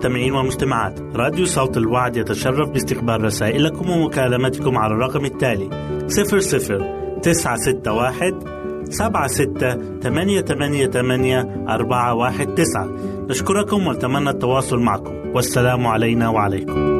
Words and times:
المستمعين 0.00 0.34
والمستمعات 0.34 1.00
راديو 1.16 1.46
صوت 1.46 1.76
الوعد 1.76 2.16
يتشرف 2.16 2.68
باستقبال 2.70 3.24
رسائلكم 3.24 3.90
ومكالمتكم 3.90 4.78
على 4.78 4.94
الرقم 4.94 5.24
التالي 5.24 5.70
00 6.08 7.20
961 7.22 8.84
سبعة 8.84 9.26
ستة 9.26 9.98
ثمانية 10.00 10.40
ثمانية 10.40 10.86
ثمانية 10.86 11.64
أربعة 11.68 12.14
واحد 12.14 12.54
تسعة. 12.54 12.88
نشكركم 13.28 13.86
ونتمنى 13.86 14.30
التواصل 14.30 14.78
معكم. 14.78 15.14
والسلام 15.34 15.86
علينا 15.86 16.28
وعليكم. 16.28 16.99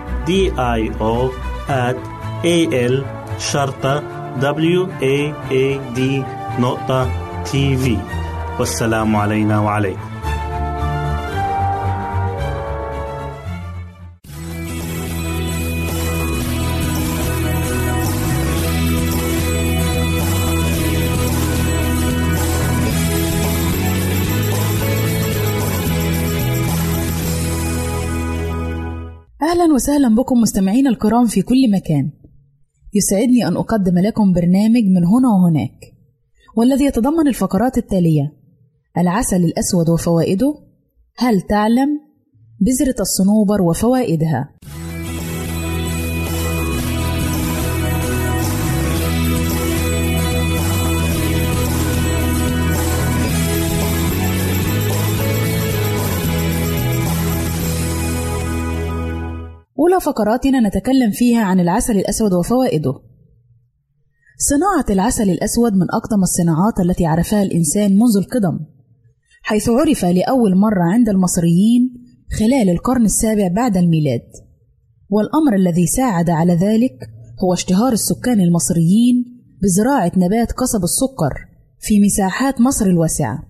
D 0.27 0.29
I 0.79 0.81
O 0.99 1.31
at 1.69 1.97
A 2.43 2.57
L 2.93 2.95
شرطة 3.39 4.03
W 4.41 4.81
A 5.01 5.17
A 5.51 5.65
D 5.97 5.99
نقطة 6.59 7.09
تي 7.51 7.77
في 7.77 7.97
والسلام 8.59 9.15
علينا 9.15 9.59
وعليكم. 9.59 10.10
أهلا 29.71 29.75
وسهلا 29.83 30.15
بكم 30.15 30.41
مستمعين 30.41 30.87
الكرام 30.87 31.25
في 31.27 31.41
كل 31.41 31.71
مكان. 31.71 32.11
يسعدني 32.93 33.47
أن 33.47 33.57
أقدم 33.57 33.99
لكم 33.99 34.33
برنامج 34.33 34.83
من 34.83 35.05
هنا 35.05 35.29
وهناك 35.29 35.79
والذي 36.57 36.85
يتضمن 36.85 37.27
الفقرات 37.27 37.77
التالية 37.77 38.33
العسل 38.97 39.37
الأسود 39.37 39.89
وفوائده 39.89 40.55
هل 41.17 41.41
تعلم؟ 41.41 41.89
بذرة 42.59 42.95
الصنوبر 42.99 43.61
وفوائدها. 43.61 44.49
أولى 59.81 60.01
فقراتنا 60.01 60.67
نتكلم 60.67 61.11
فيها 61.11 61.41
عن 61.41 61.59
العسل 61.59 61.97
الأسود 61.97 62.33
وفوائده. 62.33 62.93
صناعة 64.37 64.85
العسل 64.89 65.29
الأسود 65.29 65.73
من 65.73 65.87
أقدم 65.91 66.23
الصناعات 66.23 66.79
التي 66.79 67.05
عرفها 67.05 67.43
الإنسان 67.43 67.91
منذ 67.95 68.17
القدم، 68.17 68.59
حيث 69.41 69.69
عرف 69.69 70.05
لأول 70.05 70.55
مرة 70.55 70.83
عند 70.83 71.09
المصريين 71.09 71.93
خلال 72.39 72.69
القرن 72.69 73.05
السابع 73.05 73.47
بعد 73.47 73.77
الميلاد. 73.77 74.27
والأمر 75.09 75.55
الذي 75.55 75.87
ساعد 75.87 76.29
على 76.29 76.53
ذلك 76.53 77.09
هو 77.43 77.53
اشتهار 77.53 77.93
السكان 77.93 78.41
المصريين 78.41 79.25
بزراعة 79.61 80.11
نبات 80.17 80.51
قصب 80.51 80.83
السكر 80.83 81.33
في 81.79 81.99
مساحات 81.99 82.61
مصر 82.61 82.85
الواسعة. 82.85 83.43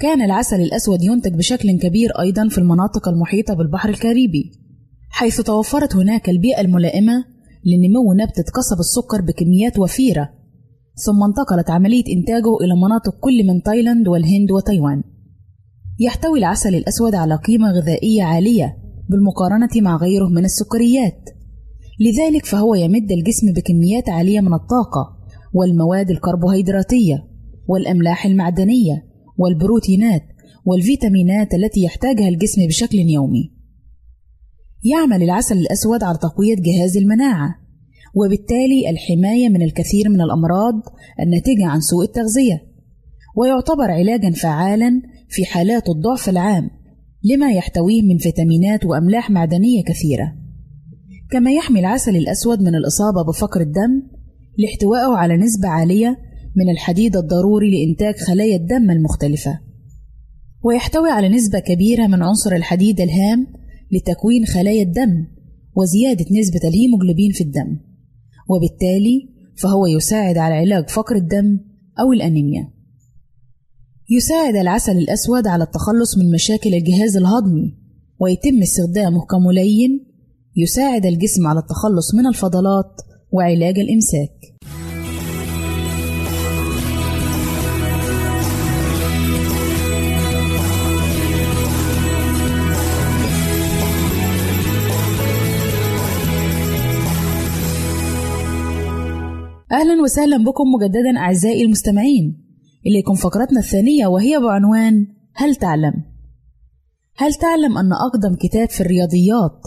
كان 0.00 0.22
العسل 0.22 0.60
الأسود 0.60 1.02
ينتج 1.02 1.34
بشكل 1.34 1.78
كبير 1.78 2.10
أيضا 2.20 2.48
في 2.48 2.58
المناطق 2.58 3.08
المحيطة 3.08 3.54
بالبحر 3.54 3.88
الكاريبي 3.88 4.60
حيث 5.10 5.40
توفرت 5.40 5.96
هناك 5.96 6.28
البيئة 6.28 6.60
الملائمة 6.60 7.24
لنمو 7.64 8.12
نبتة 8.12 8.44
قصب 8.54 8.78
السكر 8.78 9.20
بكميات 9.20 9.78
وفيرة. 9.78 10.28
ثم 11.06 11.22
انتقلت 11.24 11.70
عملية 11.70 12.04
إنتاجه 12.16 12.56
إلى 12.60 12.74
مناطق 12.76 13.14
كل 13.20 13.46
من 13.46 13.62
تايلاند 13.62 14.08
والهند 14.08 14.50
وتايوان. 14.50 15.02
يحتوي 16.00 16.38
العسل 16.38 16.74
الأسود 16.74 17.14
على 17.14 17.36
قيمة 17.36 17.70
غذائية 17.70 18.22
عالية 18.22 18.76
بالمقارنة 19.10 19.68
مع 19.82 19.96
غيره 19.96 20.28
من 20.28 20.44
السكريات. 20.44 21.20
لذلك 22.00 22.46
فهو 22.46 22.74
يمد 22.74 23.12
الجسم 23.12 23.52
بكميات 23.56 24.08
عالية 24.08 24.40
من 24.40 24.54
الطاقة 24.54 25.16
والمواد 25.54 26.10
الكربوهيدراتية 26.10 27.26
والأملاح 27.68 28.26
المعدنية 28.26 29.04
والبروتينات 29.38 30.22
والفيتامينات 30.66 31.54
التي 31.54 31.82
يحتاجها 31.82 32.28
الجسم 32.28 32.66
بشكل 32.66 32.98
يومي. 32.98 33.59
يعمل 34.84 35.22
العسل 35.22 35.58
الأسود 35.58 36.02
على 36.02 36.18
تقوية 36.18 36.56
جهاز 36.56 36.96
المناعة 36.96 37.54
وبالتالي 38.14 38.90
الحماية 38.90 39.48
من 39.48 39.62
الكثير 39.62 40.08
من 40.08 40.20
الأمراض 40.20 40.74
الناتجة 41.20 41.66
عن 41.66 41.80
سوء 41.80 42.04
التغذية 42.04 42.70
ويعتبر 43.36 43.90
علاجا 43.90 44.30
فعالا 44.30 45.02
في 45.28 45.44
حالات 45.44 45.88
الضعف 45.88 46.28
العام 46.28 46.70
لما 47.24 47.52
يحتويه 47.52 48.02
من 48.02 48.18
فيتامينات 48.18 48.84
وأملاح 48.84 49.30
معدنية 49.30 49.82
كثيرة. 49.84 50.34
كما 51.30 51.52
يحمي 51.52 51.80
العسل 51.80 52.16
الأسود 52.16 52.60
من 52.60 52.74
الإصابة 52.74 53.22
بفقر 53.28 53.60
الدم 53.60 54.02
لاحتوائه 54.58 55.16
على 55.16 55.36
نسبة 55.36 55.68
عالية 55.68 56.16
من 56.56 56.70
الحديد 56.70 57.16
الضروري 57.16 57.70
لإنتاج 57.70 58.14
خلايا 58.16 58.56
الدم 58.56 58.90
المختلفة 58.90 59.60
ويحتوي 60.64 61.10
على 61.10 61.28
نسبة 61.28 61.58
كبيرة 61.58 62.06
من 62.06 62.22
عنصر 62.22 62.52
الحديد 62.52 63.00
الهام 63.00 63.46
لتكوين 63.92 64.44
خلايا 64.46 64.82
الدم 64.82 65.26
وزيادة 65.76 66.24
نسبة 66.40 66.68
الهيموجلوبين 66.68 67.32
في 67.32 67.44
الدم 67.44 67.78
وبالتالي 68.48 69.28
فهو 69.62 69.86
يساعد 69.86 70.38
على 70.38 70.54
علاج 70.54 70.90
فقر 70.90 71.16
الدم 71.16 71.58
أو 72.00 72.12
الأنيميا. 72.12 72.70
يساعد 74.10 74.56
العسل 74.56 74.98
الأسود 74.98 75.46
على 75.46 75.64
التخلص 75.64 76.18
من 76.18 76.30
مشاكل 76.30 76.74
الجهاز 76.74 77.16
الهضمي 77.16 77.76
ويتم 78.20 78.62
استخدامه 78.62 79.26
كملين 79.26 80.06
يساعد 80.56 81.06
الجسم 81.06 81.46
على 81.46 81.58
التخلص 81.58 82.14
من 82.14 82.26
الفضلات 82.26 83.00
وعلاج 83.32 83.78
الإمساك. 83.78 84.30
أهلا 99.80 100.02
وسهلا 100.02 100.36
بكم 100.36 100.64
مجددا 100.74 101.18
أعزائي 101.18 101.64
المستمعين 101.64 102.46
إليكم 102.86 103.14
فقرتنا 103.14 103.60
الثانية 103.60 104.06
وهي 104.06 104.38
بعنوان 104.38 105.06
هل 105.34 105.56
تعلم؟ 105.56 105.92
هل 107.16 107.34
تعلم 107.34 107.78
أن 107.78 107.92
أقدم 107.92 108.34
كتاب 108.34 108.68
في 108.68 108.80
الرياضيات 108.80 109.60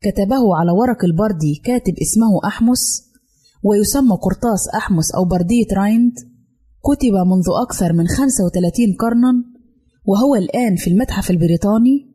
كتبه 0.00 0.56
على 0.56 0.72
ورق 0.72 1.04
البردي 1.04 1.54
كاتب 1.64 1.94
اسمه 2.02 2.48
أحمس 2.48 3.02
ويسمى 3.62 4.16
قرطاس 4.22 4.68
أحمس 4.74 5.14
أو 5.14 5.24
بردية 5.24 5.66
رايند 5.76 6.12
كتب 6.82 7.14
منذ 7.26 7.46
أكثر 7.62 7.92
من 7.92 8.06
35 8.06 8.96
قرنا 9.00 9.32
وهو 10.04 10.34
الآن 10.34 10.76
في 10.76 10.90
المتحف 10.90 11.30
البريطاني 11.30 12.14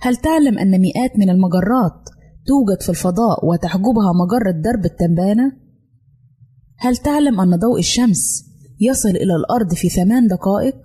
هل 0.00 0.16
تعلم 0.16 0.58
أن 0.58 0.80
مئات 0.80 1.18
من 1.18 1.30
المجرات 1.30 2.08
توجد 2.46 2.82
في 2.82 2.88
الفضاء 2.88 3.46
وتحجبها 3.46 4.12
مجرة 4.22 4.50
درب 4.50 4.84
التبانة؟ 4.84 5.61
هل 6.84 6.96
تعلم 6.96 7.40
أن 7.40 7.56
ضوء 7.56 7.78
الشمس 7.78 8.44
يصل 8.80 9.08
إلى 9.08 9.36
الأرض 9.36 9.74
في 9.74 9.88
ثمان 9.88 10.26
دقائق؟ 10.26 10.76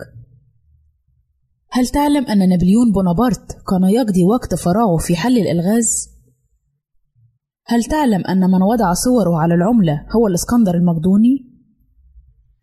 هل 1.72 1.88
تعلم 1.88 2.26
أن 2.26 2.50
نابليون 2.50 2.92
بونابرت 2.92 3.52
كان 3.52 3.90
يقضي 3.90 4.24
وقت 4.24 4.56
فراغه 4.56 4.98
في 4.98 5.16
حل 5.16 5.38
الألغاز؟ 5.38 6.10
هل 7.66 7.84
تعلم 7.84 8.26
أن 8.26 8.40
من 8.40 8.62
وضع 8.62 8.94
صوره 8.94 9.38
على 9.38 9.54
العملة 9.54 10.06
هو 10.16 10.28
الإسكندر 10.28 10.76
المقدوني؟ 10.76 11.38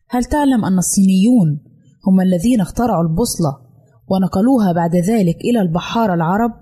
هل 0.08 0.24
تعلم 0.24 0.64
أن 0.64 0.78
الصينيون 0.78 1.60
هم 2.06 2.20
الذين 2.20 2.60
اخترعوا 2.60 3.02
البوصلة 3.02 3.56
ونقلوها 4.08 4.72
بعد 4.72 4.96
ذلك 4.96 5.36
إلى 5.36 5.60
البحارة 5.60 6.14
العرب 6.14 6.52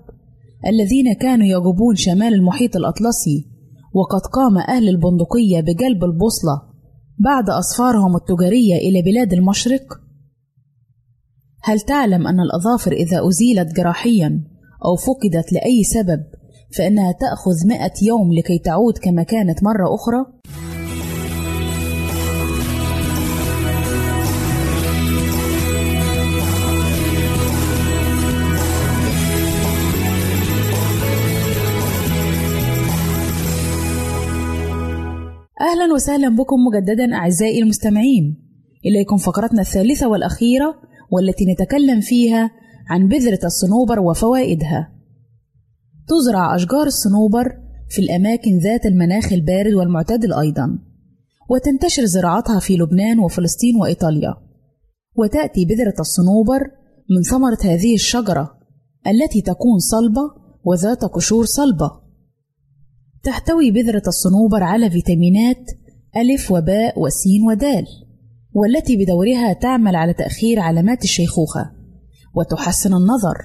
الذين 0.67 1.13
كانوا 1.13 1.45
يجوبون 1.45 1.95
شمال 1.95 2.33
المحيط 2.33 2.75
الأطلسي 2.75 3.52
وقد 3.93 4.21
قام 4.21 4.57
أهل 4.57 4.89
البندقية 4.89 5.61
بجلب 5.61 6.03
البوصلة 6.03 6.61
بعد 7.19 7.49
أسفارهم 7.49 8.15
التجارية 8.15 8.75
إلى 8.75 9.01
بلاد 9.01 9.33
المشرق؟ 9.33 9.83
هل 11.63 11.79
تعلم 11.79 12.27
أن 12.27 12.39
الأظافر 12.39 12.91
إذا 12.91 13.27
أزيلت 13.27 13.75
جراحيا 13.75 14.43
أو 14.85 14.95
فقدت 14.95 15.53
لأي 15.53 15.83
سبب 15.83 16.23
فإنها 16.77 17.11
تأخذ 17.11 17.67
مئة 17.67 17.93
يوم 18.07 18.33
لكي 18.33 18.59
تعود 18.59 18.97
كما 18.97 19.23
كانت 19.23 19.63
مرة 19.63 19.95
أخرى؟ 19.95 20.25
أهلا 35.73 35.93
وسهلا 35.93 36.29
بكم 36.29 36.55
مجددا 36.67 37.13
أعزائي 37.15 37.61
المستمعين. 37.61 38.37
إليكم 38.85 39.17
فقرتنا 39.17 39.61
الثالثة 39.61 40.07
والأخيرة 40.07 40.75
والتي 41.11 41.45
نتكلم 41.45 42.01
فيها 42.01 42.51
عن 42.89 43.07
بذرة 43.07 43.39
الصنوبر 43.43 43.99
وفوائدها. 43.99 44.91
تزرع 46.07 46.55
أشجار 46.55 46.85
الصنوبر 46.85 47.45
في 47.89 48.01
الأماكن 48.01 48.57
ذات 48.57 48.85
المناخ 48.85 49.33
البارد 49.33 49.73
والمعتدل 49.73 50.33
أيضا 50.33 50.79
وتنتشر 51.49 52.05
زراعتها 52.05 52.59
في 52.59 52.77
لبنان 52.77 53.19
وفلسطين 53.19 53.75
وإيطاليا. 53.75 54.33
وتأتي 55.15 55.65
بذرة 55.65 55.99
الصنوبر 55.99 56.61
من 57.09 57.21
ثمرة 57.21 57.73
هذه 57.73 57.93
الشجرة 57.95 58.57
التي 59.07 59.41
تكون 59.41 59.79
صلبة 59.79 60.21
وذات 60.63 61.05
قشور 61.05 61.45
صلبة. 61.45 62.02
تحتوي 63.23 63.71
بذرة 63.71 64.03
الصنوبر 64.07 64.63
على 64.63 64.89
فيتامينات 64.89 65.71
ألف 66.17 66.51
وباء 66.51 66.99
وسين 66.99 67.41
ودال 67.47 67.85
والتي 68.53 68.97
بدورها 68.97 69.53
تعمل 69.53 69.95
على 69.95 70.13
تأخير 70.13 70.59
علامات 70.59 71.03
الشيخوخة 71.03 71.71
وتحسن 72.35 72.93
النظر 72.93 73.37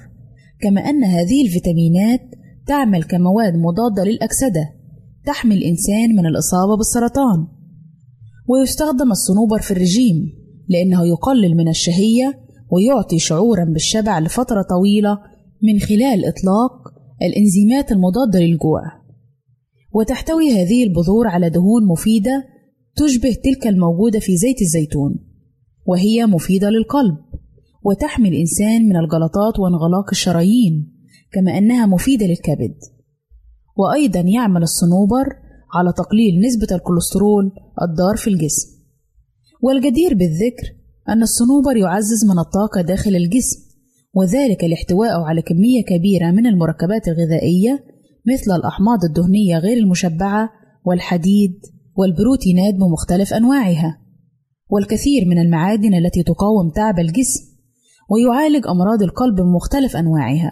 كما 0.61 0.81
أن 0.81 1.03
هذه 1.03 1.45
الفيتامينات 1.45 2.21
تعمل 2.67 3.03
كمواد 3.03 3.53
مضادة 3.53 4.03
للأكسدة 4.03 4.69
تحمي 5.25 5.55
الإنسان 5.55 6.15
من 6.15 6.25
الإصابة 6.25 6.77
بالسرطان. 6.77 7.47
ويستخدم 8.47 9.11
الصنوبر 9.11 9.61
في 9.61 9.71
الرجيم 9.71 10.15
لأنه 10.69 11.07
يقلل 11.07 11.57
من 11.57 11.67
الشهية 11.67 12.39
ويعطي 12.71 13.19
شعورا 13.19 13.65
بالشبع 13.65 14.19
لفترة 14.19 14.61
طويلة 14.69 15.17
من 15.63 15.79
خلال 15.79 16.25
إطلاق 16.25 16.71
الإنزيمات 17.21 17.91
المضادة 17.91 18.39
للجوع. 18.39 18.98
وتحتوي 19.93 20.51
هذه 20.51 20.83
البذور 20.83 21.27
على 21.27 21.49
دهون 21.49 21.87
مفيدة 21.87 22.45
تشبه 22.95 23.35
تلك 23.43 23.67
الموجودة 23.67 24.19
في 24.19 24.37
زيت 24.37 24.61
الزيتون 24.61 25.19
وهي 25.85 26.25
مفيدة 26.25 26.69
للقلب 26.69 27.17
وتحمي 27.85 28.29
الإنسان 28.29 28.89
من 28.89 28.95
الجلطات 28.95 29.59
وانغلاق 29.59 30.09
الشرايين 30.11 30.99
كما 31.31 31.57
أنها 31.57 31.85
مفيدة 31.85 32.25
للكبد. 32.25 32.75
وأيضا 33.77 34.19
يعمل 34.19 34.63
الصنوبر 34.63 35.25
على 35.73 35.93
تقليل 35.93 36.39
نسبة 36.47 36.75
الكوليسترول 36.75 37.51
الضار 37.81 38.15
في 38.17 38.29
الجسم. 38.29 38.69
والجدير 39.61 40.13
بالذكر 40.13 40.67
أن 41.09 41.21
الصنوبر 41.21 41.77
يعزز 41.77 42.25
من 42.25 42.39
الطاقة 42.39 42.81
داخل 42.81 43.15
الجسم 43.15 43.59
وذلك 44.13 44.63
لاحتوائه 44.63 45.25
على 45.25 45.41
كمية 45.41 45.83
كبيرة 45.83 46.31
من 46.31 46.47
المركبات 46.47 47.07
الغذائية 47.07 47.83
مثل 48.27 48.55
الأحماض 48.59 49.03
الدهنية 49.03 49.57
غير 49.57 49.77
المشبعة 49.77 50.49
والحديد 50.85 51.59
والبروتينات 51.95 52.73
بمختلف 52.73 53.33
أنواعها 53.33 53.97
والكثير 54.69 55.25
من 55.25 55.37
المعادن 55.37 55.93
التي 55.93 56.23
تقاوم 56.23 56.69
تعب 56.69 56.99
الجسم 56.99 57.49
ويعالج 58.09 58.67
أمراض 58.67 59.01
القلب 59.03 59.35
بمختلف 59.35 59.95
أنواعها 59.95 60.51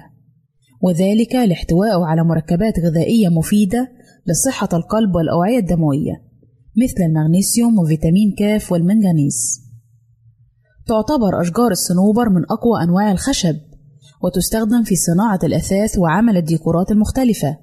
وذلك 0.81 1.35
لاحتوائه 1.35 2.05
على 2.05 2.23
مركبات 2.23 2.73
غذائية 2.79 3.29
مفيدة 3.29 3.91
لصحة 4.27 4.69
القلب 4.73 5.15
والأوعية 5.15 5.59
الدموية 5.59 6.27
مثل 6.77 7.03
المغنيسيوم 7.09 7.79
وفيتامين 7.79 8.35
كاف 8.39 8.71
والمنغنيز. 8.71 9.61
تعتبر 10.87 11.41
أشجار 11.41 11.71
الصنوبر 11.71 12.29
من 12.29 12.41
أقوى 12.51 12.83
أنواع 12.83 13.11
الخشب. 13.11 13.55
وتستخدم 14.23 14.83
في 14.83 14.95
صناعة 14.95 15.39
الأثاث 15.43 15.97
وعمل 15.97 16.37
الديكورات 16.37 16.91
المختلفة. 16.91 17.57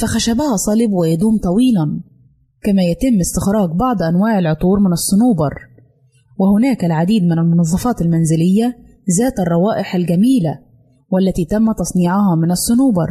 فخشبها 0.00 0.56
صلب 0.56 0.92
ويدوم 0.92 1.38
طويلا 1.38 2.00
كما 2.62 2.82
يتم 2.82 3.20
استخراج 3.20 3.70
بعض 3.70 4.02
أنواع 4.02 4.38
العطور 4.38 4.80
من 4.80 4.92
الصنوبر. 4.92 5.54
وهناك 6.38 6.84
العديد 6.84 7.22
من 7.22 7.38
المنظفات 7.38 8.02
المنزلية 8.02 8.76
ذات 9.18 9.40
الروائح 9.40 9.94
الجميلة 9.94 10.58
والتي 11.10 11.44
تم 11.44 11.72
تصنيعها 11.72 12.34
من 12.42 12.50
الصنوبر 12.50 13.10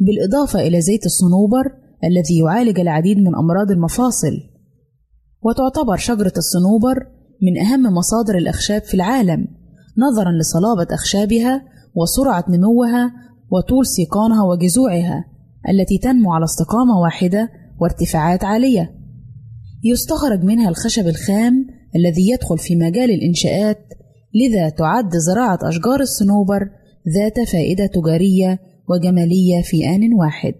بالإضافة 0.00 0.60
إلى 0.60 0.80
زيت 0.80 1.06
الصنوبر 1.06 1.64
الذي 2.04 2.38
يعالج 2.38 2.80
العديد 2.80 3.18
من 3.18 3.34
أمراض 3.34 3.70
المفاصل. 3.70 4.32
وتعتبر 5.42 5.96
شجرة 5.96 6.32
الصنوبر 6.36 7.06
من 7.42 7.60
أهم 7.66 7.94
مصادر 7.94 8.38
الأخشاب 8.38 8.82
في 8.82 8.94
العالم 8.94 9.46
نظرا 9.98 10.32
لصلابة 10.32 10.94
أخشابها 10.94 11.71
وسرعة 11.94 12.44
نموها 12.48 13.12
وطول 13.50 13.86
سيقانها 13.86 14.44
وجذوعها 14.44 15.24
التي 15.68 15.98
تنمو 15.98 16.32
على 16.32 16.44
استقامة 16.44 17.00
واحدة 17.02 17.48
وارتفاعات 17.80 18.44
عالية. 18.44 18.94
يستخرج 19.84 20.44
منها 20.44 20.68
الخشب 20.68 21.06
الخام 21.06 21.66
الذي 21.96 22.30
يدخل 22.30 22.58
في 22.58 22.76
مجال 22.76 23.10
الإنشاءات، 23.10 23.78
لذا 24.34 24.68
تعد 24.68 25.16
زراعة 25.16 25.58
أشجار 25.62 26.00
الصنوبر 26.00 26.70
ذات 27.08 27.48
فائدة 27.48 27.86
تجارية 27.86 28.58
وجمالية 28.88 29.62
في 29.62 29.88
آن 29.88 30.14
واحد. 30.14 30.54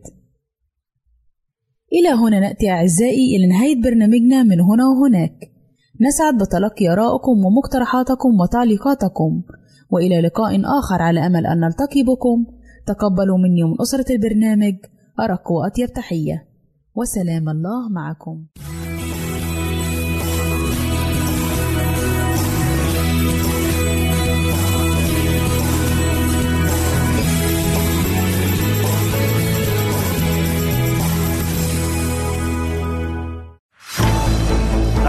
إلى 1.92 2.08
هنا 2.08 2.40
نأتي 2.40 2.70
أعزائي 2.70 3.36
إلى 3.36 3.46
نهاية 3.46 3.82
برنامجنا 3.82 4.42
من 4.42 4.60
هنا 4.60 4.84
وهناك. 4.86 5.52
نسعد 6.00 6.34
بتلقي 6.34 6.88
آرائكم 6.92 7.44
ومقترحاتكم 7.44 8.40
وتعليقاتكم 8.40 9.42
وإلى 9.92 10.20
لقاء 10.20 10.60
آخر 10.78 11.02
على 11.02 11.26
أمل 11.26 11.46
أن 11.46 11.60
نلتقي 11.60 12.02
بكم 12.02 12.46
تقبلوا 12.86 13.38
مني 13.38 13.62
ومن 13.64 13.80
أسرة 13.80 14.12
البرنامج. 14.14 14.74
أرق 15.20 15.52
وأطيب 15.52 15.88
تحية. 15.92 16.44
وسلام 16.94 17.48
الله 17.48 17.88
معكم. 17.88 18.36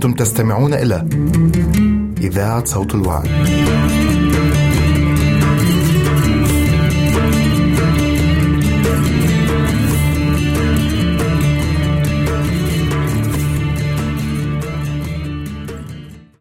أنتم 0.00 0.12
تستمعون 0.12 0.74
إلى 0.74 1.04
إذاعة 2.20 2.64
صوت 2.64 2.94
الوعي. 2.94 3.28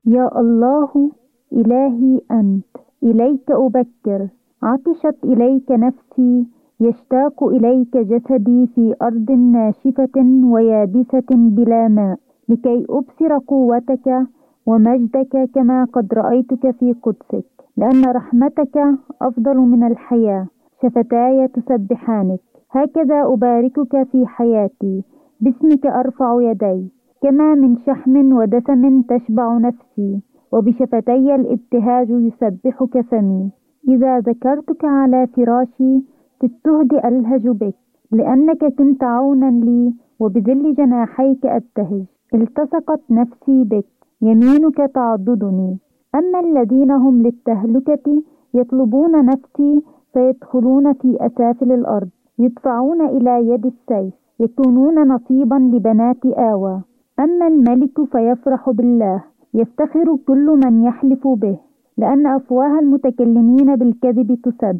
يا 0.05 0.39
الله 0.39 1.11
إلهي 1.53 2.21
أنت. 2.31 2.65
إليك 3.03 3.51
أبكر. 3.51 4.27
عطشت 4.63 5.17
إليك 5.23 5.71
نفسي. 5.71 6.45
يشتاق 6.79 7.43
إليك 7.43 7.97
جسدي 7.97 8.67
في 8.75 8.95
أرض 9.01 9.31
ناشفة 9.31 10.43
ويابسة 10.43 11.29
بلا 11.31 11.87
ماء. 11.87 12.28
لكي 12.49 12.85
أبصر 12.89 13.37
قوتك 13.47 14.27
ومجدك 14.65 15.49
كما 15.55 15.83
قد 15.83 16.13
رأيتك 16.13 16.71
في 16.71 16.95
قدسك 17.03 17.45
لأن 17.77 18.05
رحمتك 18.05 18.77
أفضل 19.21 19.57
من 19.57 19.83
الحياة. 19.83 20.47
شفتاي 20.81 21.47
تسبحانك. 21.47 22.39
هكذا 22.71 23.23
أباركك 23.33 24.03
في 24.11 24.25
حياتي. 24.25 25.03
باسمك 25.41 25.85
أرفع 25.85 26.41
يدي. 26.41 26.89
كما 27.21 27.55
من 27.55 27.77
شحم 27.77 28.33
ودسم 28.33 29.01
تشبع 29.01 29.57
نفسي. 29.57 30.21
وبشفتي 30.51 31.35
الابتهاج 31.35 32.09
يسبحك 32.09 33.01
فمي. 33.01 33.49
إذا 33.87 34.19
ذكرتك 34.19 34.85
على 34.85 35.27
فراشي 35.27 36.01
السهد 36.43 36.93
ألهج 36.93 37.47
بك 37.47 37.75
لأنك 38.11 38.65
كنت 38.65 39.03
عونا 39.03 39.51
لي 39.65 39.93
وبذل 40.19 40.75
جناحيك 40.75 41.45
أبتهج. 41.45 42.03
التصقت 42.33 43.01
نفسي 43.09 43.63
بك 43.63 43.85
يمينك 44.21 44.77
تعضدني. 44.93 45.77
أما 46.15 46.39
الذين 46.39 46.91
هم 46.91 47.21
للتهلكة 47.21 48.23
يطلبون 48.53 49.25
نفسي 49.25 49.81
فيدخلون 50.13 50.93
في 50.93 51.17
أسافل 51.21 51.71
الأرض 51.71 52.09
يدفعون 52.39 53.01
إلى 53.01 53.49
يد 53.49 53.65
السيف 53.65 54.13
يكونون 54.39 55.07
نصيبا 55.07 55.55
لبنات 55.55 56.25
آوى. 56.25 56.81
أما 57.19 57.47
الملك 57.47 58.03
فيفرح 58.11 58.69
بالله 58.69 59.23
يفتخر 59.53 60.17
كل 60.27 60.59
من 60.65 60.83
يحلف 60.83 61.27
به 61.27 61.57
لأن 61.97 62.27
أفواه 62.27 62.79
المتكلمين 62.79 63.75
بالكذب 63.75 64.37
تسد. 64.43 64.79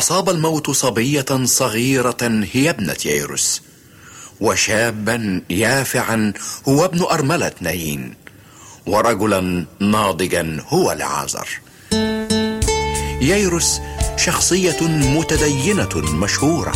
أصاب 0.00 0.30
الموت 0.30 0.70
صبية 0.70 1.44
صغيرة 1.44 2.44
هي 2.52 2.70
ابنة 2.70 2.96
ييروس 3.04 3.62
وشابا 4.40 5.42
يافعا 5.50 6.32
هو 6.68 6.84
ابن 6.84 7.02
أرملة 7.02 7.52
نايين 7.60 8.14
ورجلا 8.86 9.66
ناضجا 9.80 10.62
هو 10.68 10.92
لعازر 10.92 11.48
ييروس 13.20 13.80
شخصية 14.16 14.76
متدينة 14.88 15.96
مشهورة 15.96 16.72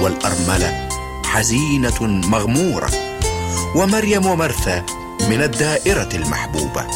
والأرملة 0.00 0.88
حزينة 1.24 2.06
مغمورة 2.06 2.90
ومريم 3.76 4.26
ومرثا 4.26 4.86
من 5.20 5.42
الدائرة 5.42 6.08
المحبوبة. 6.14 6.86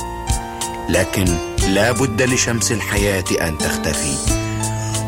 لكن 0.88 1.24
لا 1.68 1.92
بد 1.92 2.22
لشمس 2.22 2.72
الحياة 2.72 3.24
أن 3.40 3.58
تختفي. 3.58 4.44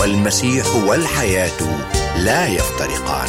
والمسيح 0.00 0.76
والحياة 0.76 1.60
لا 2.16 2.46
يفترقان. 2.46 3.28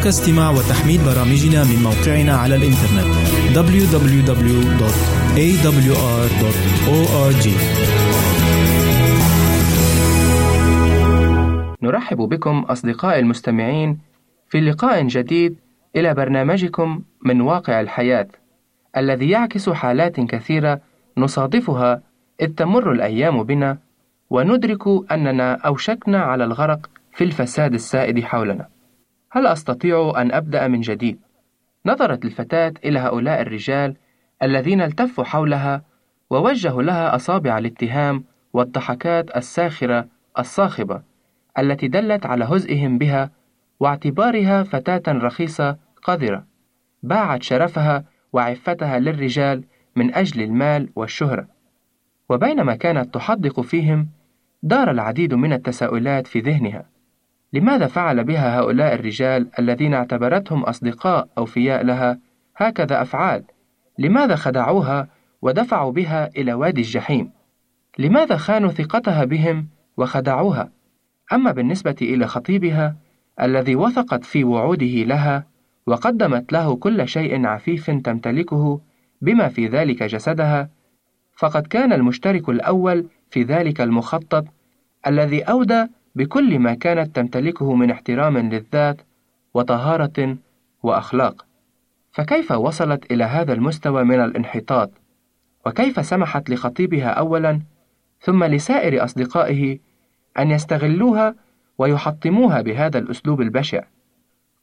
يمكنك 0.00 0.12
استماع 0.14 0.50
وتحميل 0.50 1.00
برامجنا 1.04 1.64
من 1.64 1.82
موقعنا 1.82 2.32
على 2.32 2.54
الإنترنت 2.56 3.06
www.awr.org 3.54 4.28
نرحب 11.82 12.16
بكم 12.16 12.58
أصدقائي 12.58 13.20
المستمعين 13.20 13.98
في 14.48 14.60
لقاء 14.60 15.06
جديد 15.06 15.56
إلى 15.96 16.14
برنامجكم 16.14 17.02
من 17.24 17.40
واقع 17.40 17.80
الحياة 17.80 18.28
الذي 18.96 19.30
يعكس 19.30 19.70
حالات 19.70 20.20
كثيرة 20.20 20.80
نصادفها 21.16 22.02
إذ 22.40 22.54
تمر 22.54 22.92
الأيام 22.92 23.42
بنا 23.42 23.78
وندرك 24.30 25.12
أننا 25.12 25.54
أوشكنا 25.54 26.22
على 26.22 26.44
الغرق 26.44 26.90
في 27.12 27.24
الفساد 27.24 27.74
السائد 27.74 28.24
حولنا. 28.24 28.79
هل 29.30 29.46
أستطيع 29.46 30.12
أن 30.16 30.32
أبدأ 30.32 30.68
من 30.68 30.80
جديد؟ 30.80 31.20
نظرت 31.86 32.24
الفتاة 32.24 32.72
إلى 32.84 32.98
هؤلاء 32.98 33.40
الرجال 33.40 33.96
الذين 34.42 34.82
التفوا 34.82 35.24
حولها 35.24 35.82
ووجهوا 36.30 36.82
لها 36.82 37.16
أصابع 37.16 37.58
الاتهام 37.58 38.24
والضحكات 38.52 39.36
الساخرة 39.36 40.06
الصاخبة 40.38 41.02
التي 41.58 41.88
دلت 41.88 42.26
على 42.26 42.44
هزئهم 42.44 42.98
بها 42.98 43.30
واعتبارها 43.80 44.62
فتاة 44.62 45.02
رخيصة 45.08 45.76
قذرة. 46.02 46.46
باعت 47.02 47.42
شرفها 47.42 48.04
وعفتها 48.32 48.98
للرجال 48.98 49.64
من 49.96 50.14
أجل 50.14 50.42
المال 50.42 50.88
والشهرة. 50.96 51.48
وبينما 52.28 52.76
كانت 52.76 53.14
تحدق 53.14 53.60
فيهم 53.60 54.08
دار 54.62 54.90
العديد 54.90 55.34
من 55.34 55.52
التساؤلات 55.52 56.26
في 56.26 56.40
ذهنها. 56.40 56.84
لماذا 57.52 57.86
فعل 57.86 58.24
بها 58.24 58.58
هؤلاء 58.58 58.94
الرجال 58.94 59.48
الذين 59.58 59.94
اعتبرتهم 59.94 60.62
أصدقاء 60.62 61.28
أوفياء 61.38 61.84
لها؟ 61.84 62.18
هكذا 62.56 63.02
أفعال. 63.02 63.44
لماذا 63.98 64.36
خدعوها 64.36 65.08
ودفعوا 65.42 65.92
بها 65.92 66.30
إلى 66.36 66.52
وادي 66.52 66.80
الجحيم؟ 66.80 67.30
لماذا 67.98 68.36
خانوا 68.36 68.70
ثقتها 68.70 69.24
بهم 69.24 69.68
وخدعوها؟ 69.96 70.70
أما 71.32 71.52
بالنسبة 71.52 71.96
إلى 72.02 72.26
خطيبها 72.26 72.96
الذي 73.40 73.76
وثقت 73.76 74.24
في 74.24 74.44
وعوده 74.44 74.86
لها 74.86 75.46
وقدمت 75.86 76.52
له 76.52 76.76
كل 76.76 77.08
شيء 77.08 77.46
عفيف 77.46 77.90
تمتلكه 77.90 78.80
بما 79.20 79.48
في 79.48 79.66
ذلك 79.66 80.02
جسدها 80.02 80.70
فقد 81.36 81.66
كان 81.66 81.92
المشترك 81.92 82.48
الأول 82.48 83.06
في 83.30 83.42
ذلك 83.42 83.80
المخطط 83.80 84.44
الذي 85.06 85.42
أودى 85.42 85.86
بكل 86.14 86.58
ما 86.58 86.74
كانت 86.74 87.16
تمتلكه 87.16 87.74
من 87.74 87.90
احترام 87.90 88.38
للذات 88.38 89.00
وطهارة 89.54 90.36
وأخلاق 90.82 91.46
فكيف 92.12 92.52
وصلت 92.52 93.12
إلى 93.12 93.24
هذا 93.24 93.52
المستوى 93.52 94.04
من 94.04 94.20
الانحطاط 94.20 94.90
وكيف 95.66 96.06
سمحت 96.06 96.50
لخطيبها 96.50 97.08
أولا 97.08 97.60
ثم 98.20 98.44
لسائر 98.44 99.04
أصدقائه 99.04 99.78
أن 100.38 100.50
يستغلوها 100.50 101.34
ويحطموها 101.78 102.60
بهذا 102.60 102.98
الأسلوب 102.98 103.40
البشع. 103.40 103.82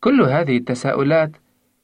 كل 0.02 0.22
هذه 0.22 0.58
التساؤلات 0.58 1.32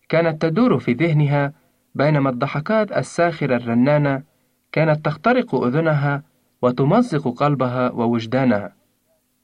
كانت 0.10 0.42
تدور 0.42 0.80
في 0.80 0.94
ذهنها 0.94 1.54
بينما 1.96 2.30
الضحكات 2.30 2.92
الساخرة 2.92 3.56
الرنانة 3.56 4.24
كانت 4.72 5.06
تخترق 5.06 5.56
أذنها 5.56 6.24
وتمزق 6.62 7.28
قلبها 7.28 7.92
ووجدانها. 7.92 8.74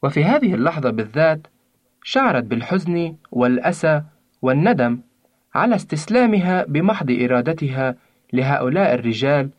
وفي 0.03 0.23
هذه 0.23 0.53
اللحظة 0.53 0.89
بالذات 0.89 1.47
شعرت 2.03 2.43
بالحزن 2.43 3.15
والأسى 3.31 4.03
والندم 4.41 4.99
على 5.55 5.75
استسلامها 5.75 6.65
بمحض 6.67 7.12
إرادتها 7.12 7.95
لهؤلاء 8.33 8.93
الرجال 8.93 9.49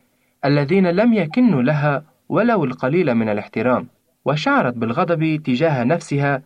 الذين 0.44 0.86
لم 0.90 1.12
يكنوا 1.12 1.62
لها 1.62 2.04
ولو 2.28 2.64
القليل 2.64 3.14
من 3.14 3.28
الاحترام. 3.28 3.88
وشعرت 4.24 4.74
بالغضب 4.74 5.42
تجاه 5.44 5.84
نفسها 5.84 6.42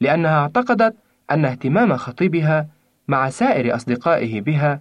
لأنها 0.00 0.38
اعتقدت 0.40 0.96
أن 1.30 1.44
اهتمام 1.44 1.96
خطيبها 1.96 2.68
مع 3.08 3.28
سائر 3.28 3.74
أصدقائه 3.74 4.40
بها 4.40 4.80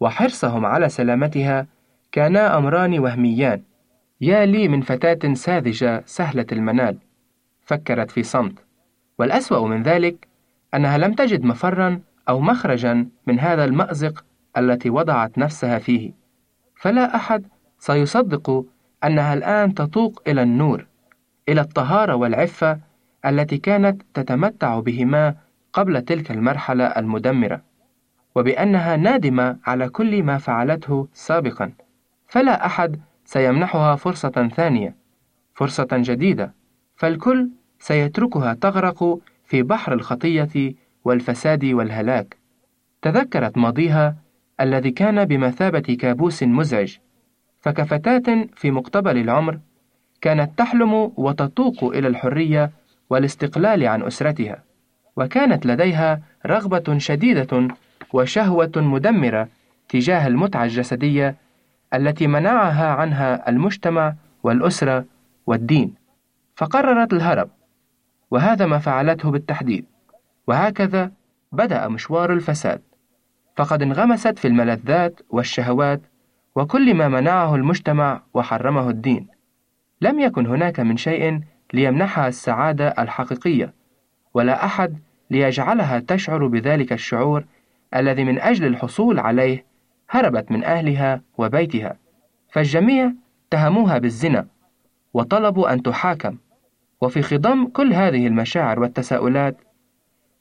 وحرصهم 0.00 0.66
على 0.66 0.88
سلامتها 0.88 1.66
كانا 2.12 2.58
أمران 2.58 2.98
وهميان 2.98 3.62
يا 4.20 4.46
لي 4.46 4.68
من 4.68 4.80
فتاة 4.80 5.34
ساذجة 5.34 6.02
سهلة 6.06 6.46
المنال 6.52 6.98
فكرت 7.66 8.10
في 8.10 8.22
صمت. 8.22 8.64
والأسوأ 9.18 9.68
من 9.68 9.82
ذلك 9.82 10.28
أنها 10.74 10.98
لم 10.98 11.12
تجد 11.12 11.44
مفرا 11.44 12.00
أو 12.28 12.40
مخرجا 12.40 13.08
من 13.26 13.40
هذا 13.40 13.64
المأزق 13.64 14.24
التي 14.56 14.90
وضعت 14.90 15.38
نفسها 15.38 15.78
فيه. 15.78 16.12
فلا 16.76 17.16
أحد 17.16 17.46
سيصدق 17.78 18.64
أنها 19.04 19.34
الآن 19.34 19.74
تطوق 19.74 20.22
إلى 20.26 20.42
النور 20.42 20.86
إلى 21.48 21.60
الطهارة 21.60 22.14
والعفة 22.14 22.78
التي 23.26 23.58
كانت 23.58 24.02
تتمتع 24.14 24.80
بهما 24.80 25.34
قبل 25.72 26.02
تلك 26.02 26.30
المرحلة 26.30 26.84
المدمرة، 26.84 27.62
وبأنها 28.34 28.96
نادمة 28.96 29.58
على 29.66 29.88
كل 29.88 30.22
ما 30.22 30.38
فعلته 30.38 31.08
سابقا، 31.12 31.72
فلا 32.26 32.66
أحد 32.66 33.00
سيمنحها 33.24 33.96
فرصة 33.96 34.48
ثانية، 34.56 34.96
فرصة 35.54 35.88
جديدة، 35.92 36.52
فالكل 36.96 37.50
سيتركها 37.78 38.54
تغرق 38.54 39.18
في 39.44 39.62
بحر 39.62 39.92
الخطية 39.92 40.74
والفساد 41.04 41.64
والهلاك. 41.64 42.36
تذكرت 43.02 43.58
ماضيها 43.58 44.16
الذي 44.60 44.90
كان 44.90 45.24
بمثابة 45.24 45.96
كابوس 46.00 46.42
مزعج، 46.42 46.96
فكفتاة 47.60 48.46
في 48.56 48.70
مقتبل 48.70 49.18
العمر 49.18 49.58
كانت 50.20 50.58
تحلم 50.58 51.12
وتتوق 51.16 51.84
إلى 51.84 52.08
الحرية 52.08 52.70
والاستقلال 53.10 53.86
عن 53.86 54.02
أسرتها، 54.02 54.62
وكانت 55.16 55.66
لديها 55.66 56.20
رغبة 56.46 56.98
شديدة 56.98 57.68
وشهوة 58.12 58.72
مدمرة 58.76 59.48
تجاه 59.88 60.26
المتعة 60.26 60.64
الجسدية 60.64 61.36
التي 61.94 62.26
منعها 62.26 62.86
عنها 62.86 63.48
المجتمع 63.48 64.14
والأسرة 64.42 65.04
والدين، 65.46 65.94
فقررت 66.56 67.12
الهرب، 67.12 67.50
وهذا 68.30 68.66
ما 68.66 68.78
فعلته 68.78 69.30
بالتحديد، 69.30 69.86
وهكذا 70.46 71.12
بدأ 71.52 71.88
مشوار 71.88 72.32
الفساد، 72.32 72.82
فقد 73.56 73.82
انغمست 73.82 74.38
في 74.38 74.48
الملذات 74.48 75.20
والشهوات 75.30 76.00
وكل 76.54 76.94
ما 76.94 77.08
منعه 77.08 77.54
المجتمع 77.54 78.22
وحرمه 78.34 78.90
الدين. 78.90 79.26
لم 80.00 80.20
يكن 80.20 80.46
هناك 80.46 80.80
من 80.80 80.96
شيء 80.96 81.40
ليمنحها 81.72 82.28
السعادة 82.28 82.88
الحقيقية، 82.88 83.72
ولا 84.34 84.64
أحد 84.64 84.98
ليجعلها 85.30 85.98
تشعر 85.98 86.46
بذلك 86.46 86.92
الشعور 86.92 87.44
الذي 87.96 88.24
من 88.24 88.40
أجل 88.40 88.66
الحصول 88.66 89.18
عليه 89.18 89.64
هربت 90.10 90.50
من 90.50 90.64
أهلها 90.64 91.20
وبيتها، 91.38 91.96
فالجميع 92.52 93.12
اتهموها 93.48 93.98
بالزنا، 93.98 94.46
وطلبوا 95.14 95.72
أن 95.72 95.82
تحاكم، 95.82 96.36
وفي 97.00 97.22
خضم 97.22 97.66
كل 97.66 97.92
هذه 97.92 98.26
المشاعر 98.26 98.80
والتساؤلات، 98.80 99.56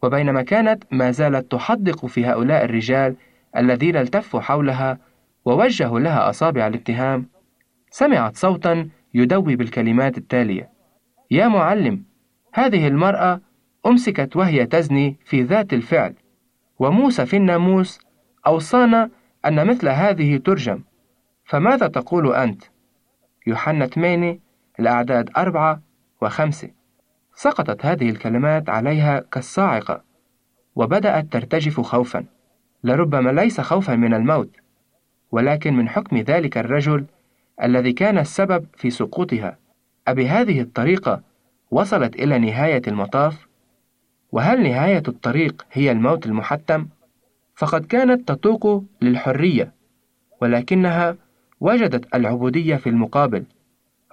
وبينما 0.04 0.42
كانت 0.42 0.84
ما 0.92 1.12
زالت 1.12 1.52
تحدق 1.52 2.06
في 2.06 2.26
هؤلاء 2.26 2.66
الرجال 2.66 3.16
الذين 3.58 3.96
التفوا 3.96 4.40
حولها 4.40 4.98
ووجهوا 5.46 6.00
لها 6.00 6.30
أصابع 6.30 6.68
الاتهام، 6.68 7.30
سمعت 7.90 8.36
صوتا 8.36 8.90
يدوي 9.14 9.56
بالكلمات 9.56 10.18
التالية: 10.18 10.70
يا 11.32 11.48
معلم، 11.48 12.04
هذه 12.54 12.88
المرأة 12.88 13.42
أمسكت 13.86 14.36
وهي 14.36 14.66
تزني 14.66 15.18
في 15.26 15.42
ذات 15.42 15.74
الفعل، 15.74 16.14
وموسى 16.80 17.26
في 17.26 17.38
الناموس 17.38 18.00
أوصانا 18.48 19.10
أن 19.46 19.68
مثل 19.68 19.90
هذه 19.90 20.38
ترجم، 20.38 20.84
فماذا 21.46 21.88
تقول 21.88 22.36
أنت؟ 22.36 22.64
يوحنا 23.48 23.88
8 23.88 24.40
الأعداد 24.80 25.30
أربعة 25.38 25.82
وخمسة 26.26 26.70
سقطت 27.36 27.86
هذه 27.86 28.10
الكلمات 28.10 28.70
عليها 28.70 29.20
كالصاعقة 29.20 30.02
وبدأت 30.76 31.34
ترتجف 31.34 31.82
خوفا 31.82 32.26
لربما 32.84 33.30
ليس 33.30 33.62
خوفا 33.62 33.96
من 33.96 34.14
الموت 34.14 34.50
ولكن 35.32 35.74
من 35.74 35.90
حكم 35.90 36.18
ذلك 36.18 36.58
الرجل 36.58 37.06
الذي 37.64 37.94
كان 37.94 38.18
السبب 38.18 38.66
في 38.78 38.90
سقوطها. 38.90 39.58
أبهذه 40.08 40.62
الطريقة 40.62 41.22
وصلت 41.72 42.16
إلى 42.16 42.40
نهاية 42.40 42.82
المطاف 42.88 43.48
وهل 44.32 44.64
نهاية 44.64 45.04
الطريق 45.08 45.66
هي 45.72 45.92
الموت 45.92 46.26
المحتم؟ 46.26 46.88
فقد 47.56 47.86
كانت 47.86 48.32
تتوق 48.32 48.84
للحرية 49.02 49.72
ولكنها 50.42 51.16
وجدت 51.60 52.16
العبودية 52.16 52.76
في 52.76 52.90
المقابل. 52.90 53.44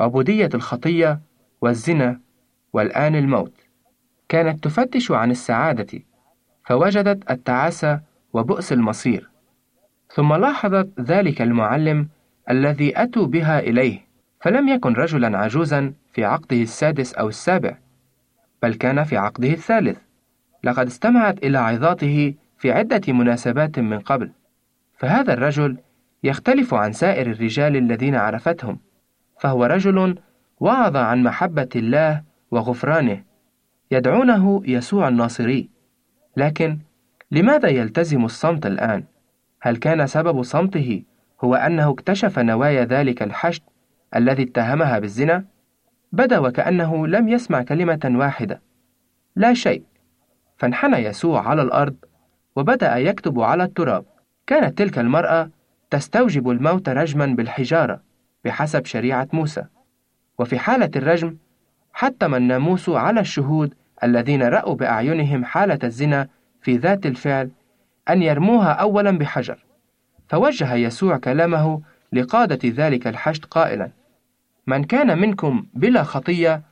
عبودية 0.00 0.50
الخطية 0.54 1.20
والزنا 1.62 2.20
والآن 2.72 3.16
الموت 3.16 3.52
كانت 4.28 4.64
تفتش 4.64 5.10
عن 5.10 5.30
السعادة 5.30 6.00
فوجدت 6.64 7.30
التعاسة 7.30 8.00
وبؤس 8.32 8.72
المصير. 8.72 9.30
ثم 10.14 10.34
لاحظت 10.34 11.00
ذلك 11.00 11.42
المعلم 11.42 12.08
الذي 12.50 13.02
أتوا 13.02 13.26
بها 13.26 13.60
إليه 13.60 14.00
فلم 14.40 14.68
يكن 14.68 14.92
رجلا 14.92 15.38
عجوزا 15.38 15.92
في 16.12 16.24
عقده 16.24 16.62
السادس 16.62 17.14
أو 17.14 17.28
السابع 17.28 17.78
بل 18.62 18.74
كان 18.74 19.04
في 19.04 19.16
عقده 19.16 19.48
الثالث. 19.48 19.98
لقد 20.64 20.86
استمعت 20.86 21.44
إلى 21.44 21.58
عظاته 21.58 22.34
في 22.58 22.72
عدة 22.72 23.12
مناسبات 23.12 23.78
من 23.78 23.98
قبل 24.00 24.30
فهذا 24.98 25.32
الرجل 25.32 25.78
يختلف 26.24 26.74
عن 26.74 26.92
سائر 26.92 27.30
الرجال 27.30 27.76
الذين 27.76 28.14
عرفتهم 28.14 28.78
فهو 29.40 29.64
رجل 29.64 30.16
وعظ 30.62 30.96
عن 30.96 31.22
محبة 31.22 31.68
الله 31.76 32.22
وغفرانه. 32.50 33.24
يدعونه 33.90 34.62
يسوع 34.66 35.08
الناصري. 35.08 35.68
لكن 36.36 36.78
لماذا 37.30 37.68
يلتزم 37.68 38.24
الصمت 38.24 38.66
الآن؟ 38.66 39.04
هل 39.60 39.76
كان 39.76 40.06
سبب 40.06 40.42
صمته 40.42 41.02
هو 41.44 41.54
أنه 41.54 41.90
اكتشف 41.90 42.38
نوايا 42.38 42.84
ذلك 42.84 43.22
الحشد 43.22 43.62
الذي 44.16 44.42
اتهمها 44.42 44.98
بالزنا؟ 44.98 45.44
بدا 46.12 46.38
وكأنه 46.38 47.06
لم 47.06 47.28
يسمع 47.28 47.62
كلمة 47.62 48.12
واحدة. 48.14 48.60
لا 49.36 49.54
شيء. 49.54 49.82
فانحنى 50.56 50.96
يسوع 50.96 51.48
على 51.48 51.62
الأرض 51.62 51.96
وبدأ 52.56 52.96
يكتب 52.96 53.40
على 53.40 53.64
التراب. 53.64 54.04
كانت 54.46 54.78
تلك 54.78 54.98
المرأة 54.98 55.50
تستوجب 55.90 56.50
الموت 56.50 56.88
رجما 56.88 57.26
بالحجارة 57.26 58.00
بحسب 58.44 58.84
شريعة 58.84 59.28
موسى. 59.32 59.64
وفي 60.38 60.58
حالة 60.58 60.90
الرجم 60.96 61.36
حتم 61.92 62.34
الناموس 62.34 62.88
على 62.88 63.20
الشهود 63.20 63.74
الذين 64.04 64.42
رأوا 64.42 64.74
بأعينهم 64.74 65.44
حالة 65.44 65.78
الزنا 65.84 66.28
في 66.62 66.76
ذات 66.76 67.06
الفعل 67.06 67.50
أن 68.10 68.22
يرموها 68.22 68.72
أولا 68.72 69.18
بحجر. 69.18 69.64
فوجه 70.28 70.74
يسوع 70.74 71.16
كلامه 71.16 71.80
لقادة 72.12 72.58
ذلك 72.64 73.06
الحشد 73.06 73.44
قائلا 73.44 73.90
من 74.66 74.84
كان 74.84 75.18
منكم 75.18 75.66
بلا 75.74 76.02
خطية 76.02 76.62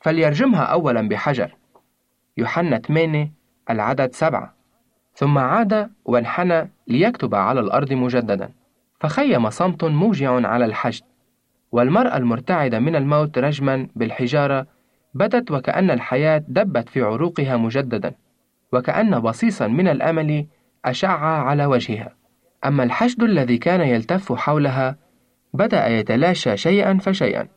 فليرجمها 0.00 0.62
أولا 0.62 1.08
بحجر. 1.08 1.54
يوحنا 2.36 2.78
8 2.78 3.32
العدد 3.70 4.12
سبعة. 4.12 4.54
ثم 5.14 5.38
عاد 5.38 5.90
وانحنى 6.04 6.70
ليكتب 6.88 7.34
على 7.34 7.60
الأرض 7.60 7.92
مجددا. 7.92 8.50
فخيم 9.00 9.50
صمت 9.50 9.84
موجع 9.84 10.48
على 10.48 10.64
الحشد. 10.64 11.04
والمرأة 11.72 12.16
المرتعدة 12.16 12.78
من 12.78 12.96
الموت 12.96 13.38
رجما 13.38 13.88
بالحجارة 13.96 14.66
بدت 15.14 15.50
وكأن 15.50 15.90
الحياة 15.90 16.44
دبت 16.48 16.88
في 16.88 17.02
عروقها 17.02 17.56
مجددا 17.56 18.14
وكأن 18.72 19.20
بصيصا 19.20 19.66
من 19.66 19.88
الأمل 19.88 20.46
أشع 20.84 21.18
على 21.20 21.66
وجهها. 21.66 22.14
أما 22.66 22.84
الحشد 22.84 23.22
الذي 23.22 23.58
كان 23.58 23.80
يلتف 23.80 24.32
حولها 24.32 24.96
بدأ 25.54 25.88
يتلاشى 25.88 26.56
شيئا 26.56 26.98
فشيئا 26.98 27.48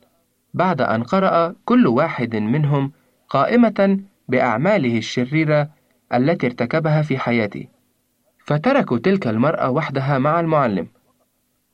بعد 0.54 0.82
أن 0.82 1.04
قرأ 1.04 1.56
كل 1.66 1.88
واحد 1.88 2.36
منهم 2.36 2.92
قائمة 3.30 4.00
بأعماله 4.28 4.98
الشريرة 4.98 5.70
التي 6.14 6.48
ارتكبها 6.48 7.02
في 7.02 7.18
حياته. 7.18 7.68
فتركوا 8.46 8.98
تلك 8.98 9.28
المرأة 9.28 9.70
وحدها 9.70 10.18
مع 10.18 10.40
المعلم. 10.40 10.88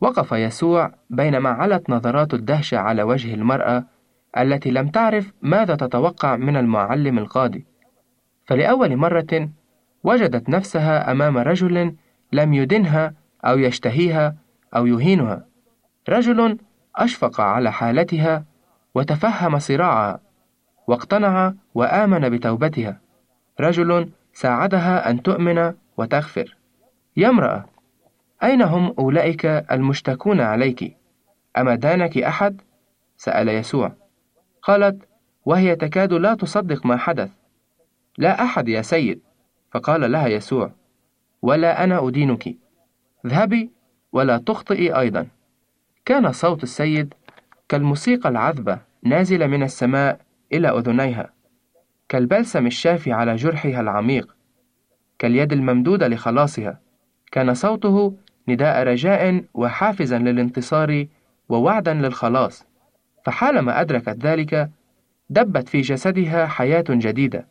وقف 0.04 0.32
يسوع 0.32 0.92
بينما 1.10 1.50
علت 1.50 1.89
نظرات 1.89 2.34
الدهشة 2.34 2.78
على 2.78 3.04
وجه 3.04 3.34
المرأة 3.34 3.84
التي 4.38 4.72
لم 4.72 4.88
تعرف 4.88 5.34
ماذا 5.42 5.76
تتوقع 5.76 6.36
من 6.36 6.58
المعلم 6.58 7.18
القاضي. 7.18 7.66
فلأول 8.45 8.97
مرة 8.97 9.49
وجدت 10.04 10.49
نفسها 10.49 11.12
أمام 11.12 11.38
رجل 11.38 11.95
لم 12.34 12.54
يدنها 12.54 13.14
أو 13.45 13.58
يشتهيها 13.58 14.36
أو 14.76 14.86
يهينها. 14.86 15.45
رجل 16.10 16.58
أشفق 16.95 17.41
على 17.41 17.72
حالتها 17.72 18.45
وتفهم 18.95 19.60
صراعها 19.60 20.20
واقتنع 20.88 21.54
وآمن 21.76 22.30
بتوبتها. 22.30 22.99
رجل 23.60 24.10
ساعدها 24.34 25.10
أن 25.10 25.22
تؤمن 25.22 25.74
وتغفر. 25.97 26.58
يا 27.18 27.30
امرأة 27.30 27.72
أين 28.44 28.62
هم 28.62 28.96
أولئك 29.00 29.46
المشتكون 29.46 30.41
عليك؟ 30.41 30.98
أما 31.58 31.76
دانك 31.76 32.18
أحد؟ 32.18 32.62
سأل 33.18 33.50
يسوع. 33.50 33.91
قالت 34.62 35.04
وهي 35.46 35.76
تكاد 35.76 36.14
لا 36.14 36.34
تصدق 36.34 36.86
ما 36.86 36.98
حدث. 36.98 37.30
لا 38.18 38.44
أحد 38.44 38.68
يا 38.68 38.82
سيد. 38.82 39.22
فقال 39.72 40.12
لها 40.12 40.28
يسوع 40.28 40.72
ولا 41.41 41.84
أنا 41.84 42.08
أدينك. 42.08 42.56
اذهبي 43.26 43.72
ولا 44.12 44.38
تخطئي 44.38 45.00
أيضا. 45.00 45.28
كان 46.06 46.32
صوت 46.32 46.64
السيد 46.64 47.14
كالموسيقى 47.70 48.30
العذبة 48.30 48.80
نازلة 49.04 49.48
من 49.48 49.64
السماء 49.64 50.20
إلى 50.54 50.68
أذنيها 50.68 51.34
كالبلسم 52.10 52.66
الشافي 52.66 53.12
على 53.12 53.36
جرحها 53.36 53.82
العميق 53.82 54.36
كاليد 55.20 55.54
الممدودة 55.54 56.08
لخلاصها. 56.08 56.80
كان 57.32 57.54
صوته 57.54 58.18
نداء 58.48 58.84
رجاء 58.84 59.44
وحافزا 59.54 60.18
للانتصار 60.18 61.06
ووعدا 61.50 61.94
للخلاص. 61.94 62.66
فحالما 63.26 63.82
أدركت 63.82 64.18
ذلك 64.26 64.70
دبت 65.30 65.70
في 65.70 65.82
جسدها 65.82 66.48
حياة 66.48 66.84
جديدة 66.89 67.48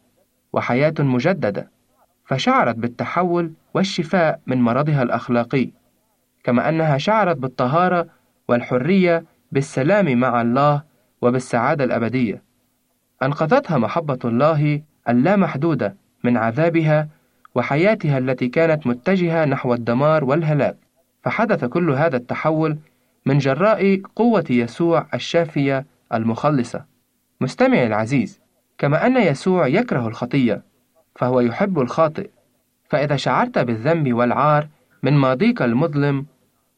وحياة 0.53 0.95
مجددة 0.99 1.70
فشعرت 2.24 2.76
بالتحول 2.76 3.53
والشفاء 3.74 4.40
من 4.47 4.62
مرضها 4.62 5.03
الأخلاقي 5.03 5.68
كما 6.45 6.68
أنها 6.68 6.99
شعرت 6.99 7.36
بالطهارة 7.36 8.07
والحرية 8.49 9.24
بالسلام 9.53 10.18
مع 10.18 10.43
الله 10.43 10.82
وبالسعادة 11.22 11.84
الأبدية. 11.84 12.43
أنقذتها 13.22 13.78
محبة 13.78 14.18
الله 14.24 14.82
اللامحدودة 15.09 15.97
من 16.24 16.36
عذابها 16.36 17.09
وحياتها 17.55 18.18
التي 18.18 18.49
كانت 18.49 18.86
متجهة 18.86 19.45
نحو 19.45 19.74
الدمار 19.74 20.24
والهلاك. 20.24 20.76
فحدث 21.22 21.64
كل 21.64 21.90
هذا 21.90 22.16
التحول 22.16 22.78
من 23.26 23.38
جراء 23.38 24.00
قوة 24.16 24.44
يسوع 24.50 25.06
الشافية 25.14 25.86
المخلصة. 26.14 26.84
مستمعي 27.40 27.86
العزيز 27.86 28.40
كما 28.78 29.06
أن 29.06 29.16
يسوع 29.16 29.66
يكره 29.66 30.08
الخطية 30.08 30.62
فهو 31.16 31.40
يحب 31.40 31.80
الخاطئ. 31.80 32.30
فإذا 32.88 33.16
شعرت 33.16 33.58
بالذنب 33.58 34.12
والعار 34.12 34.68
من 35.02 35.12
ماضيك 35.12 35.62
المظلم 35.62 36.26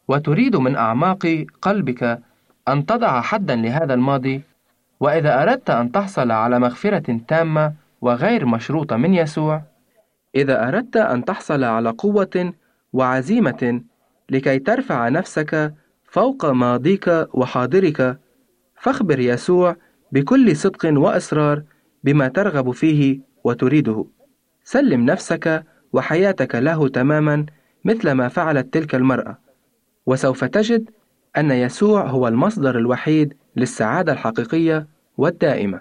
وتريد 0.08 0.56
من 0.56 0.76
أعماق 0.76 1.46
قلبك 1.62 2.20
أن 2.68 2.86
تضع 2.86 3.20
حدا 3.20 3.56
لهذا 3.56 3.94
الماضي 3.94 4.42
وإذا 5.00 5.42
أردت 5.42 5.70
أن 5.70 5.92
تحصل 5.92 6.30
على 6.30 6.58
مغفرة 6.58 7.20
تامة 7.28 7.72
وغير 8.00 8.46
مشروطة 8.46 8.96
من 8.96 9.14
يسوع 9.14 9.62
إذا 10.34 10.68
أردت 10.68 10.96
أن 10.96 11.24
تحصل 11.24 11.64
على 11.64 11.90
قوة 11.90 12.52
وعزيمة 12.92 13.80
لكي 14.30 14.58
ترفع 14.58 15.08
نفسك 15.08 15.74
فوق 16.04 16.46
ماضيك 16.46 17.28
وحاضرك. 17.34 18.18
فاخبر 18.76 19.20
يسوع 19.20 19.76
بكل 20.12 20.56
صدق 20.56 20.98
وإصرار 20.98 21.62
بما 22.04 22.28
ترغب 22.28 22.70
فيه 22.70 23.20
وتريده. 23.44 24.04
سلم 24.64 25.04
نفسك 25.04 25.64
وحياتك 25.92 26.54
له 26.54 26.88
تماما 26.88 27.46
مثل 27.84 28.10
ما 28.12 28.28
فعلت 28.28 28.74
تلك 28.74 28.94
المرأة. 28.94 29.38
وسوف 30.06 30.44
تجد 30.44 30.90
أن 31.36 31.50
يسوع 31.50 32.06
هو 32.06 32.28
المصدر 32.28 32.78
الوحيد 32.78 33.34
للسعادة 33.56 34.12
الحقيقية 34.12 34.86
والدائمة. 35.18 35.80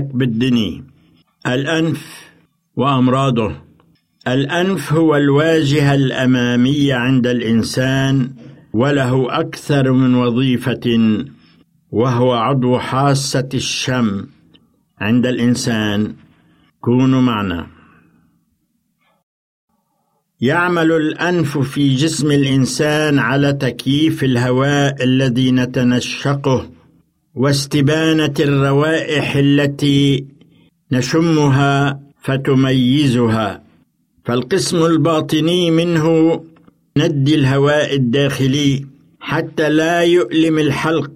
بالدني. 0.00 0.84
الأنف 1.46 2.30
وأمراضه. 2.76 3.56
الأنف 4.28 4.92
هو 4.92 5.16
الواجهة 5.16 5.94
الأمامية 5.94 6.94
عند 6.94 7.26
الإنسان 7.26 8.30
وله 8.72 9.40
أكثر 9.40 9.92
من 9.92 10.14
وظيفة 10.14 11.24
وهو 11.90 12.32
عضو 12.32 12.78
حاسة 12.78 13.48
الشم 13.54 14.26
عند 15.00 15.26
الإنسان. 15.26 16.14
كونوا 16.80 17.20
معنا. 17.20 17.66
يعمل 20.40 20.92
الأنف 20.92 21.58
في 21.58 21.94
جسم 21.94 22.30
الإنسان 22.30 23.18
على 23.18 23.52
تكييف 23.52 24.24
الهواء 24.24 25.04
الذي 25.04 25.50
نتنشقه. 25.50 26.70
واستبانة 27.34 28.34
الروائح 28.40 29.36
التي 29.36 30.26
نشمها 30.92 32.00
فتميزها. 32.22 33.62
فالقسم 34.24 34.84
الباطني 34.84 35.70
منه 35.70 36.40
ندي 36.96 37.34
الهواء 37.34 37.94
الداخلي 37.94 38.86
حتى 39.20 39.68
لا 39.68 40.00
يؤلم 40.00 40.58
الحلق 40.58 41.12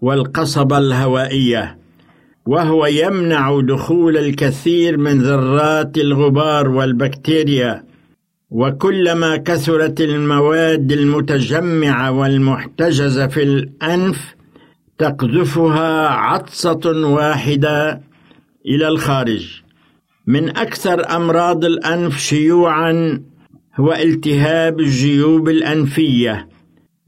والقصبة 0.00 0.78
الهوائية 0.78 1.78
وهو 2.46 2.86
يمنع 2.86 3.60
دخول 3.60 4.16
الكثير 4.16 4.96
من 4.96 5.22
ذرات 5.22 5.98
الغبار 5.98 6.68
والبكتيريا. 6.68 7.84
وكلما 8.50 9.36
كثرت 9.36 10.00
المواد 10.00 10.92
المتجمعة 10.92 12.12
والمحتجزة 12.12 13.26
في 13.26 13.42
الأنف 13.42 14.35
تقذفها 14.98 16.08
عطسة 16.08 17.06
واحدة 17.06 18.00
إلى 18.66 18.88
الخارج. 18.88 19.62
من 20.26 20.56
أكثر 20.56 21.16
أمراض 21.16 21.64
الأنف 21.64 22.18
شيوعا 22.18 23.22
هو 23.76 23.92
التهاب 23.92 24.80
الجيوب 24.80 25.48
الأنفية 25.48 26.48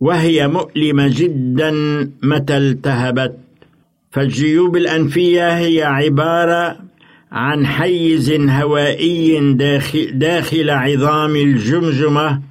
وهي 0.01 0.49
مؤلمة 0.49 1.09
جدا 1.09 1.71
متى 2.23 2.57
التهبت. 2.57 3.39
فالجيوب 4.11 4.77
الأنفية 4.77 5.59
هي 5.59 5.83
عبارة 5.83 6.77
عن 7.33 7.67
حيز 7.67 8.31
هوائي 8.33 9.55
داخل, 9.55 10.19
داخل 10.19 10.71
عظام 10.71 11.37
الجمجمة 11.37 12.43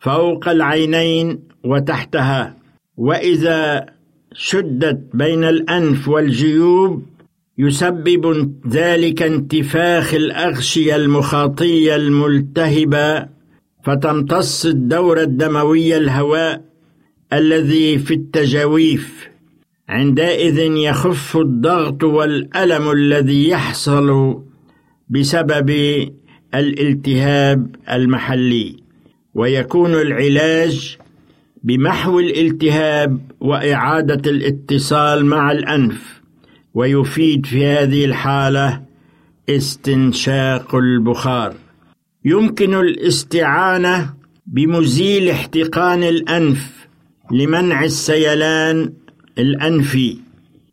فوق 0.00 0.48
العينين 0.48 1.38
وتحتها. 1.64 2.56
وإذا 2.96 3.86
شدت 4.34 5.00
بين 5.14 5.44
الأنف 5.44 6.08
والجيوب 6.08 7.02
يسبب 7.58 8.54
ذلك 8.68 9.22
انتفاخ 9.22 10.14
الأغشية 10.14 10.96
المخاطية 10.96 11.96
الملتهبة 11.96 13.26
فتمتص 13.84 14.66
الدورة 14.66 15.22
الدموية 15.22 15.96
الهواء 15.96 16.64
الذي 17.32 17.98
في 17.98 18.14
التجاويف. 18.14 19.28
عندئذ 19.88 20.58
يخف 20.58 21.36
الضغط 21.36 22.04
والألم 22.04 22.90
الذي 22.90 23.48
يحصل 23.48 24.38
بسبب 25.08 25.70
الالتهاب 26.54 27.76
المحلي 27.90 28.76
ويكون 29.34 29.94
العلاج 29.94 30.98
بمحو 31.62 32.20
الالتهاب 32.20 33.20
وإعادة 33.40 34.30
الاتصال 34.30 35.26
مع 35.26 35.52
الأنف 35.52 36.20
ويفيد 36.74 37.46
في 37.46 37.66
هذه 37.66 38.04
الحالة 38.04 38.82
استنشاق 39.48 40.74
البخار. 40.74 41.54
يمكن 42.24 42.74
الاستعانة 42.74 44.14
بمزيل 44.46 45.28
احتقان 45.28 46.02
الأنف 46.02 46.86
لمنع 47.30 47.84
السيلان 47.84 48.92
الأنفي 49.38 50.16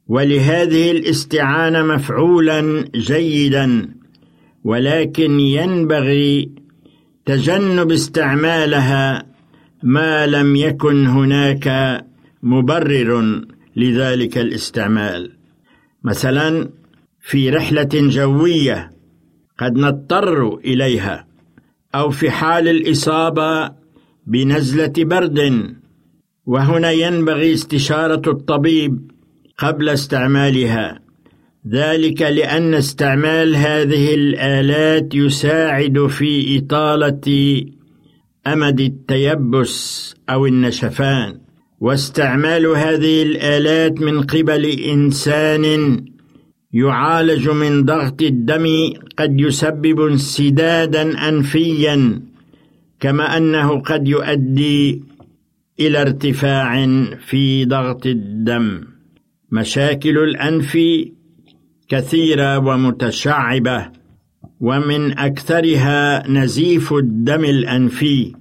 ولهذه 0.08 0.92
الاستعانة 0.92 1.84
مفعولا 1.84 2.86
جيدا 2.96 3.90
ولكن 4.64 5.40
ينبغي 5.40 6.50
تجنب 7.26 7.92
استعمالها 7.92 9.29
ما 9.84 10.28
لم 10.28 10.56
يكن 10.56 11.06
هناك 11.08 12.00
مبرر 12.44 13.42
لذلك 13.76 14.38
الاستعمال. 14.38 15.32
مثلا 16.04 16.70
في 17.22 17.50
رحلة 17.50 17.90
جوية 17.94 18.92
قد 19.60 19.78
نضطر 19.78 20.56
إليها 20.56 21.28
أو 21.96 22.10
في 22.10 22.32
حال 22.32 22.68
الإصابة 22.68 23.72
بنزلة 24.28 24.94
برد 24.98 25.76
وهنا 26.46 26.92
ينبغي 26.92 27.54
استشارة 27.54 28.32
الطبيب 28.32 29.12
قبل 29.58 29.90
استعمالها. 29.90 31.00
ذلك 31.68 32.22
لأن 32.22 32.74
استعمال 32.74 33.56
هذه 33.56 34.16
الآلات 34.16 35.16
يساعد 35.16 36.08
في 36.08 36.58
إطالة 36.58 37.22
أمد 38.48 38.80
التيبس 38.80 40.16
أو 40.30 40.46
النشفان 40.46 41.40
واستعمال 41.80 42.66
هذه 42.66 43.24
الآلات 43.24 44.02
من 44.02 44.22
قبل 44.22 44.66
إنسان 44.66 45.66
يعالج 46.74 47.50
من 47.50 47.86
ضغط 47.86 48.22
الدم 48.22 48.94
قد 49.18 49.40
يسبب 49.40 50.02
انسدادا 50.02 51.30
أنفيا 51.30 52.22
كما 53.00 53.38
أنه 53.38 53.80
قد 53.80 54.08
يؤدي 54.08 55.04
إلى 55.80 56.02
ارتفاع 56.02 56.86
في 57.28 57.66
ضغط 57.66 58.06
الدم. 58.06 58.82
مشاكل 59.52 60.18
الأنف 60.18 60.78
كثيرة 61.90 62.58
ومتشعبة. 62.58 63.99
ومن 64.60 65.20
أكثرها 65.20 66.28
نزيف 66.28 66.93
الدم 66.93 67.45
الأنفي 67.45 68.34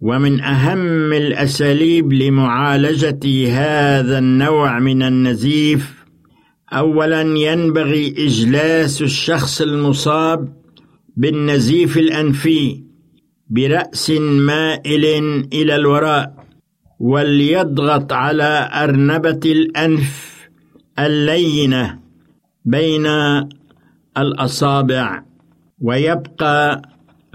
ومن 0.00 0.40
أهم 0.40 1.12
الأساليب 1.12 2.12
لمعالجة 2.12 3.48
هذا 3.50 4.18
النوع 4.18 4.78
من 4.78 5.02
النزيف 5.02 6.04
اولا 6.72 7.22
ينبغي 7.22 8.14
إجلاس 8.18 9.02
الشخص 9.02 9.60
المصاب 9.60 10.52
بالنزيف 11.16 11.98
الأنفي 11.98 12.82
برأس 13.50 14.10
مائل 14.20 15.04
إلى 15.52 15.76
الوراء 15.76 16.46
وليضغط 17.00 18.12
على 18.12 18.70
أرنبة 18.72 19.40
الأنف 19.44 20.36
اللينة 20.98 21.98
بين 22.64 23.06
الأصابع. 24.18 25.25
ويبقى 25.80 26.82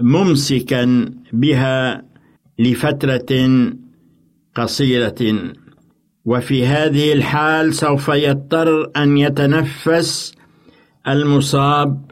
ممسكا 0.00 1.10
بها 1.32 2.04
لفترة 2.58 3.50
قصيرة. 4.54 5.52
وفي 6.24 6.66
هذه 6.66 7.12
الحال 7.12 7.74
سوف 7.74 8.08
يضطر 8.08 8.90
أن 8.96 9.18
يتنفس 9.18 10.34
المصاب 11.08 12.10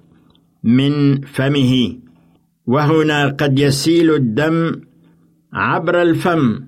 من 0.65 1.21
فمه. 1.21 1.97
وهنا 2.67 3.29
قد 3.29 3.59
يسيل 3.59 4.15
الدم 4.15 4.81
عبر 5.53 6.03
الفم 6.03 6.65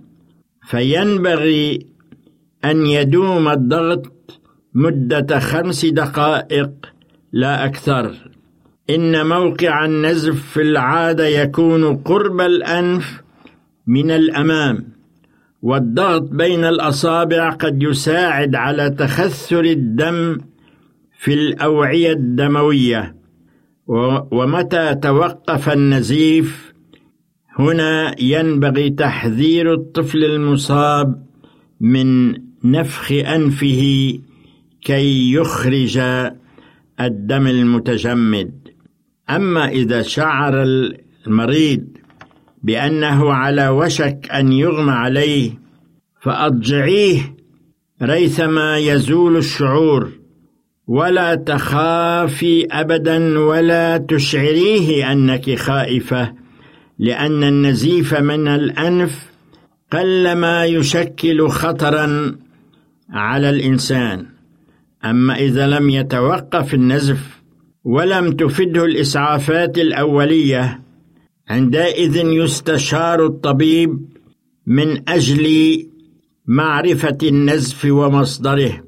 فينبغي 0.62 1.86
أن 2.64 2.86
يدوم 2.86 3.48
الضغط 3.48 4.40
مدة 4.74 5.38
خمس 5.38 5.84
دقائق 5.86 6.70
لا 7.32 7.64
أكثر. 7.64 8.31
إن 8.94 9.26
موقع 9.26 9.84
النزف 9.84 10.52
في 10.52 10.62
العادة 10.62 11.26
يكون 11.26 11.96
قرب 11.96 12.40
الأنف 12.40 13.22
من 13.86 14.10
الأمام 14.10 14.92
والضغط 15.62 16.22
بين 16.22 16.64
الأصابع 16.64 17.50
قد 17.50 17.82
يساعد 17.82 18.54
على 18.54 18.90
تخثر 18.90 19.64
الدم 19.64 20.38
في 21.18 21.34
الأوعية 21.34 22.12
الدموية. 22.12 23.14
ومتى 24.30 24.94
توقف 24.94 25.68
النزيف؟ 25.68 26.72
هنا 27.58 28.20
ينبغي 28.20 28.90
تحذير 28.90 29.74
الطفل 29.74 30.24
المصاب 30.24 31.26
من 31.80 32.34
نفخ 32.64 33.12
أنفه 33.12 34.12
كي 34.82 35.32
يخرج 35.32 35.98
الدم 37.00 37.46
المتجمد. 37.46 38.61
أما 39.30 39.68
إذا 39.68 40.02
شعر 40.02 40.62
المريض 41.26 41.84
بأنه 42.62 43.32
على 43.32 43.68
وشك 43.68 44.28
أن 44.30 44.52
يغمى 44.52 44.92
عليه 44.92 45.50
فأضجعيه 46.20 47.36
ريثما 48.02 48.78
يزول 48.78 49.36
الشعور 49.36 50.12
ولا 50.86 51.34
تخافي 51.34 52.66
ابدا 52.70 53.38
ولا 53.38 53.96
تشعريه 53.98 55.12
أنك 55.12 55.54
خائفة 55.54 56.32
لأن 56.98 57.44
النزيف 57.44 58.14
من 58.14 58.48
الأنف 58.48 59.32
قلما 59.92 60.64
يشكل 60.64 61.48
خطرا 61.48 62.36
على 63.10 63.50
الإنسان. 63.50 64.26
أما 65.04 65.34
إذا 65.34 65.66
لم 65.66 65.90
يتوقف 65.90 66.74
النزف 66.74 67.41
ولم 67.84 68.32
تفده 68.32 68.84
الإسعافات 68.84 69.78
الأولية 69.78 70.82
عندئذ 71.48 72.16
يستشار 72.16 73.26
الطبيب 73.26 74.00
من 74.66 75.08
أجل 75.08 75.46
معرفة 76.46 77.18
النزف 77.22 77.84
ومصدره 77.84 78.84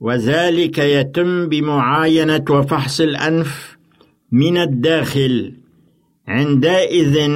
وذلك 0.00 0.78
يتم 0.78 1.48
بمعاينة 1.48 2.44
وفحص 2.50 3.00
الأنف 3.00 3.78
من 4.32 4.56
الداخل. 4.58 5.54
عندئذ 6.28 7.30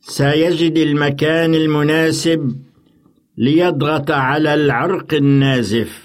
سيجد 0.00 0.78
المكان 0.78 1.54
المناسب 1.54 2.56
ليضغط 3.38 4.10
على 4.10 4.54
العرق 4.54 5.14
النازف. 5.14 6.02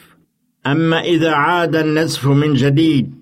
أما 0.68 1.00
إذا 1.00 1.32
عاد 1.32 1.76
النزف 1.76 2.28
من 2.28 2.54
جديد 2.54 3.16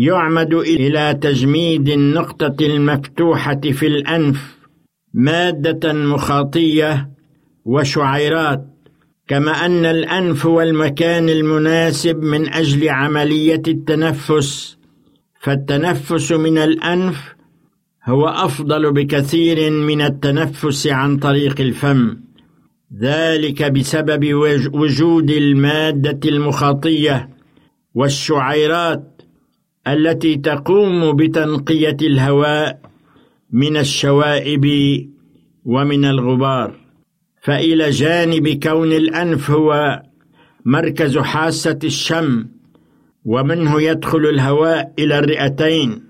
يعمد 0.00 0.54
إلى 0.54 1.18
تجميد 1.22 1.88
النقطة 1.88 2.56
المفتوحة 2.60 3.60
في 3.60 3.86
الأنف 3.86 4.56
مادة 5.14 5.92
مخاطية 5.92 7.10
وشعيرات 7.64 8.66
كما 9.28 9.66
أن 9.66 9.84
الأنف 9.84 10.46
هو 10.46 10.62
المكان 10.62 11.28
المناسب 11.28 12.22
من 12.22 12.52
أجل 12.52 12.88
عملية 12.88 13.62
التنفس 13.68 14.78
فالتنفس 15.40 16.32
من 16.32 16.58
الأنف 16.58 17.34
هو 18.04 18.28
أفضل 18.28 18.92
بكثير 18.92 19.70
من 19.70 20.00
التنفس 20.00 20.86
عن 20.86 21.16
طريق 21.16 21.60
الفم. 21.60 22.16
ذلك 23.00 23.72
بسبب 23.72 24.34
وجود 24.74 25.30
المادة 25.30 26.28
المخاطية 26.28 27.28
والشعيرات 27.94 29.17
التي 29.86 30.36
تقوم 30.36 31.16
بتنقية 31.16 31.96
الهواء 32.02 32.80
من 33.52 33.76
الشوائب 33.76 34.66
ومن 35.64 36.04
الغبار. 36.04 36.74
فإلى 37.42 37.90
جانب 37.90 38.48
كون 38.62 38.92
الأنف 38.92 39.50
هو 39.50 40.02
مركز 40.64 41.18
حاسة 41.18 41.78
الشم 41.84 42.46
ومنه 43.24 43.82
يدخل 43.82 44.18
الهواء 44.18 44.92
إلى 44.98 45.18
الرئتين. 45.18 46.02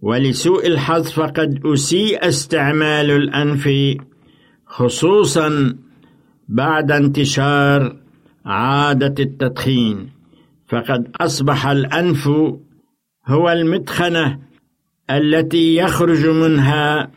ولسوء 0.00 0.66
الحظ 0.66 1.10
فقد 1.10 1.60
أسيء 1.66 2.28
استعمال 2.28 3.10
الأنف 3.10 3.68
خصوصا 4.66 5.76
بعد 6.48 6.90
انتشار 6.92 7.96
عادة 8.46 9.24
التدخين. 9.24 10.10
فقد 10.68 11.08
أصبح 11.20 11.66
الأنف 11.66 12.30
هو 13.26 13.50
المدخنه 13.50 14.38
التي 15.10 15.76
يخرج 15.76 16.26
منها 16.26 17.10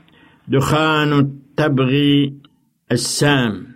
دخان 0.48 1.14
التبغ 1.20 1.94
السام. 2.92 3.68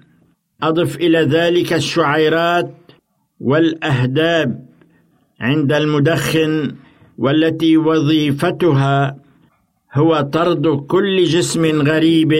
أضف 0.64 0.96
إلى 0.96 1.20
ذلك 1.20 1.74
الشعيرات 1.74 2.76
والأهداب 3.40 4.66
عند 5.40 5.74
المدخن 5.74 6.76
والتي 7.18 7.78
وظيفتها 7.78 9.18
هو 9.94 10.22
طرد 10.22 10.68
كل 10.88 11.24
جسم 11.24 11.82
غريب 11.82 12.32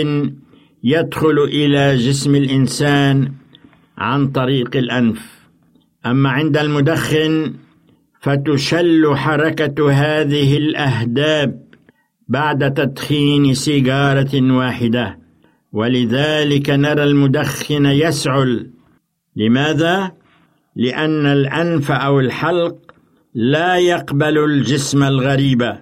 يدخل 0.84 1.40
إلى 1.40 1.96
جسم 1.96 2.36
الإنسان 2.36 3.32
عن 3.98 4.28
طريق 4.28 4.76
الأنف. 4.76 5.40
أما 6.06 6.30
عند 6.30 6.58
المدخن 6.58 7.54
فتشل 8.20 9.16
حركة 9.16 9.92
هذه 9.92 10.58
الأهداب 10.58 11.64
بعد 12.28 12.74
تدخين 12.74 13.54
سيجارة 13.54 14.54
واحدة. 14.58 15.20
ولذلك 15.74 16.70
نرى 16.70 17.04
المدخن 17.04 17.86
يسعل. 17.86 18.70
لماذا؟ 19.36 20.12
لأن 20.76 21.26
الأنف 21.26 21.92
أو 21.92 22.20
الحلق 22.20 22.76
لا 23.36 23.78
يقبل 23.78 24.38
الجسم 24.38 25.04
الغريب 25.04 25.74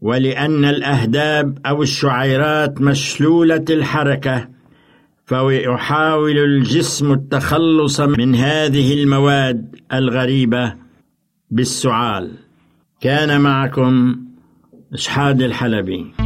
ولأن 0.00 0.64
الأهداب 0.64 1.58
أو 1.66 1.82
الشعيرات 1.82 2.80
مشلولة 2.80 3.64
الحركة 3.70 4.48
فيحاول 5.26 6.38
الجسم 6.38 7.12
التخلص 7.12 8.00
من 8.00 8.34
هذه 8.34 9.02
المواد 9.02 9.76
الغريبة. 9.92 10.85
بالسعال. 11.50 12.32
كان 13.00 13.40
معكم 13.40 14.16
اشحاد 14.92 15.42
الحلبي. 15.42 16.25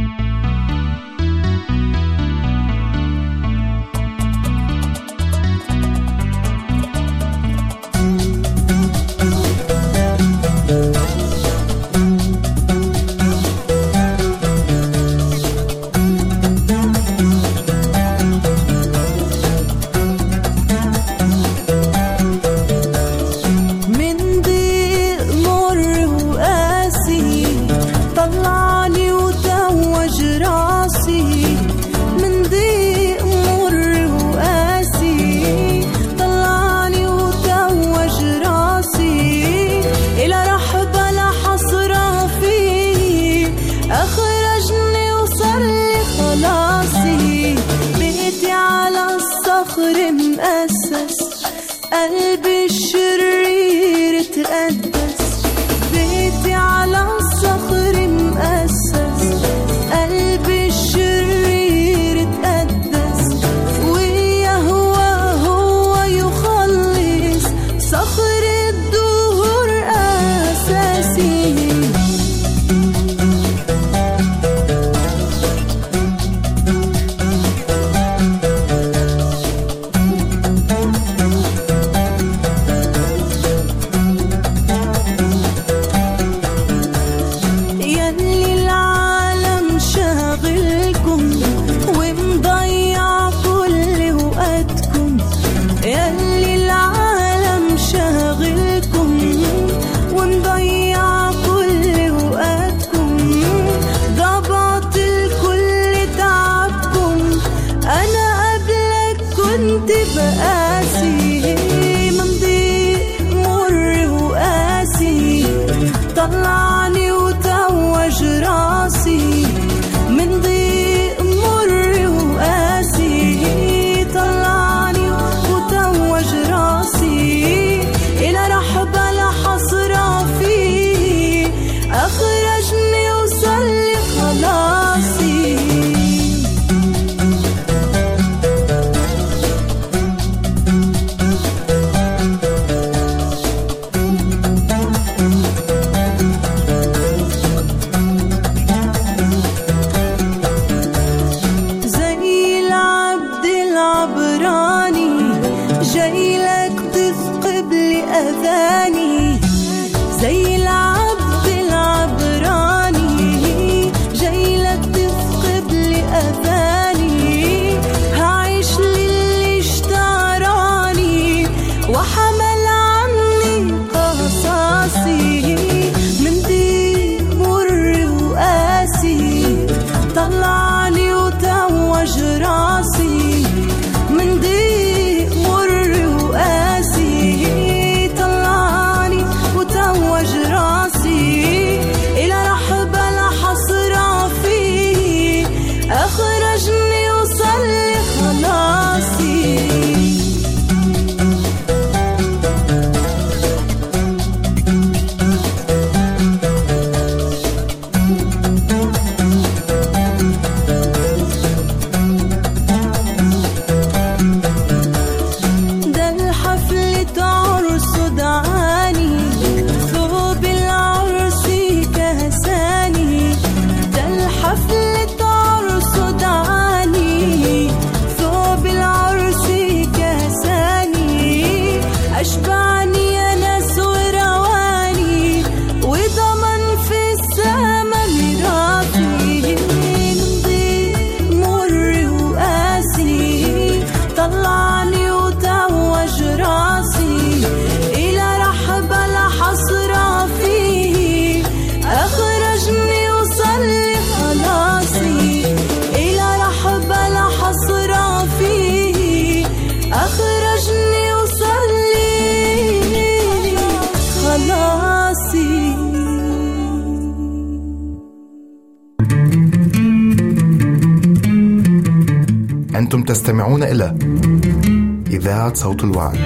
صوت 275.71 275.83
الوعد. 275.83 276.17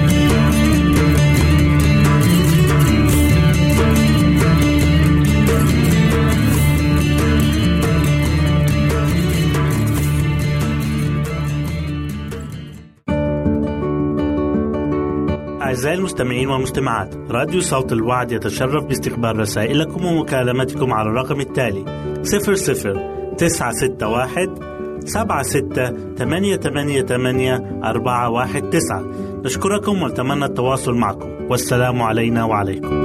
أعزائي 15.62 15.98
المستمعين 15.98 16.50
والمستمعات 16.50 17.16
راديو 17.16 17.62
صوت 17.62 17.92
الوعد 17.92 18.32
يتشرف 18.32 18.84
باستقبال 18.84 19.40
رسائلكم 19.40 20.06
ومكالمتكم 20.06 20.94
على 20.94 21.10
الرقم 21.10 21.40
التالي 21.40 21.86
00 22.24 23.36
961 23.38 24.76
سبعة 25.06 25.44
ستة 25.44 26.14
ثمانية 26.16 26.58
ثمانية 26.58 27.02
ثمانية 27.02 27.80
أربعة 27.84 28.30
واحد 28.30 28.70
تسعة 28.70 29.25
نشكركم 29.46 30.02
ونتمنى 30.02 30.46
التواصل 30.46 30.96
معكم. 30.96 31.30
والسلام 31.50 32.02
علينا 32.02 32.44
وعليكم. 32.44 33.05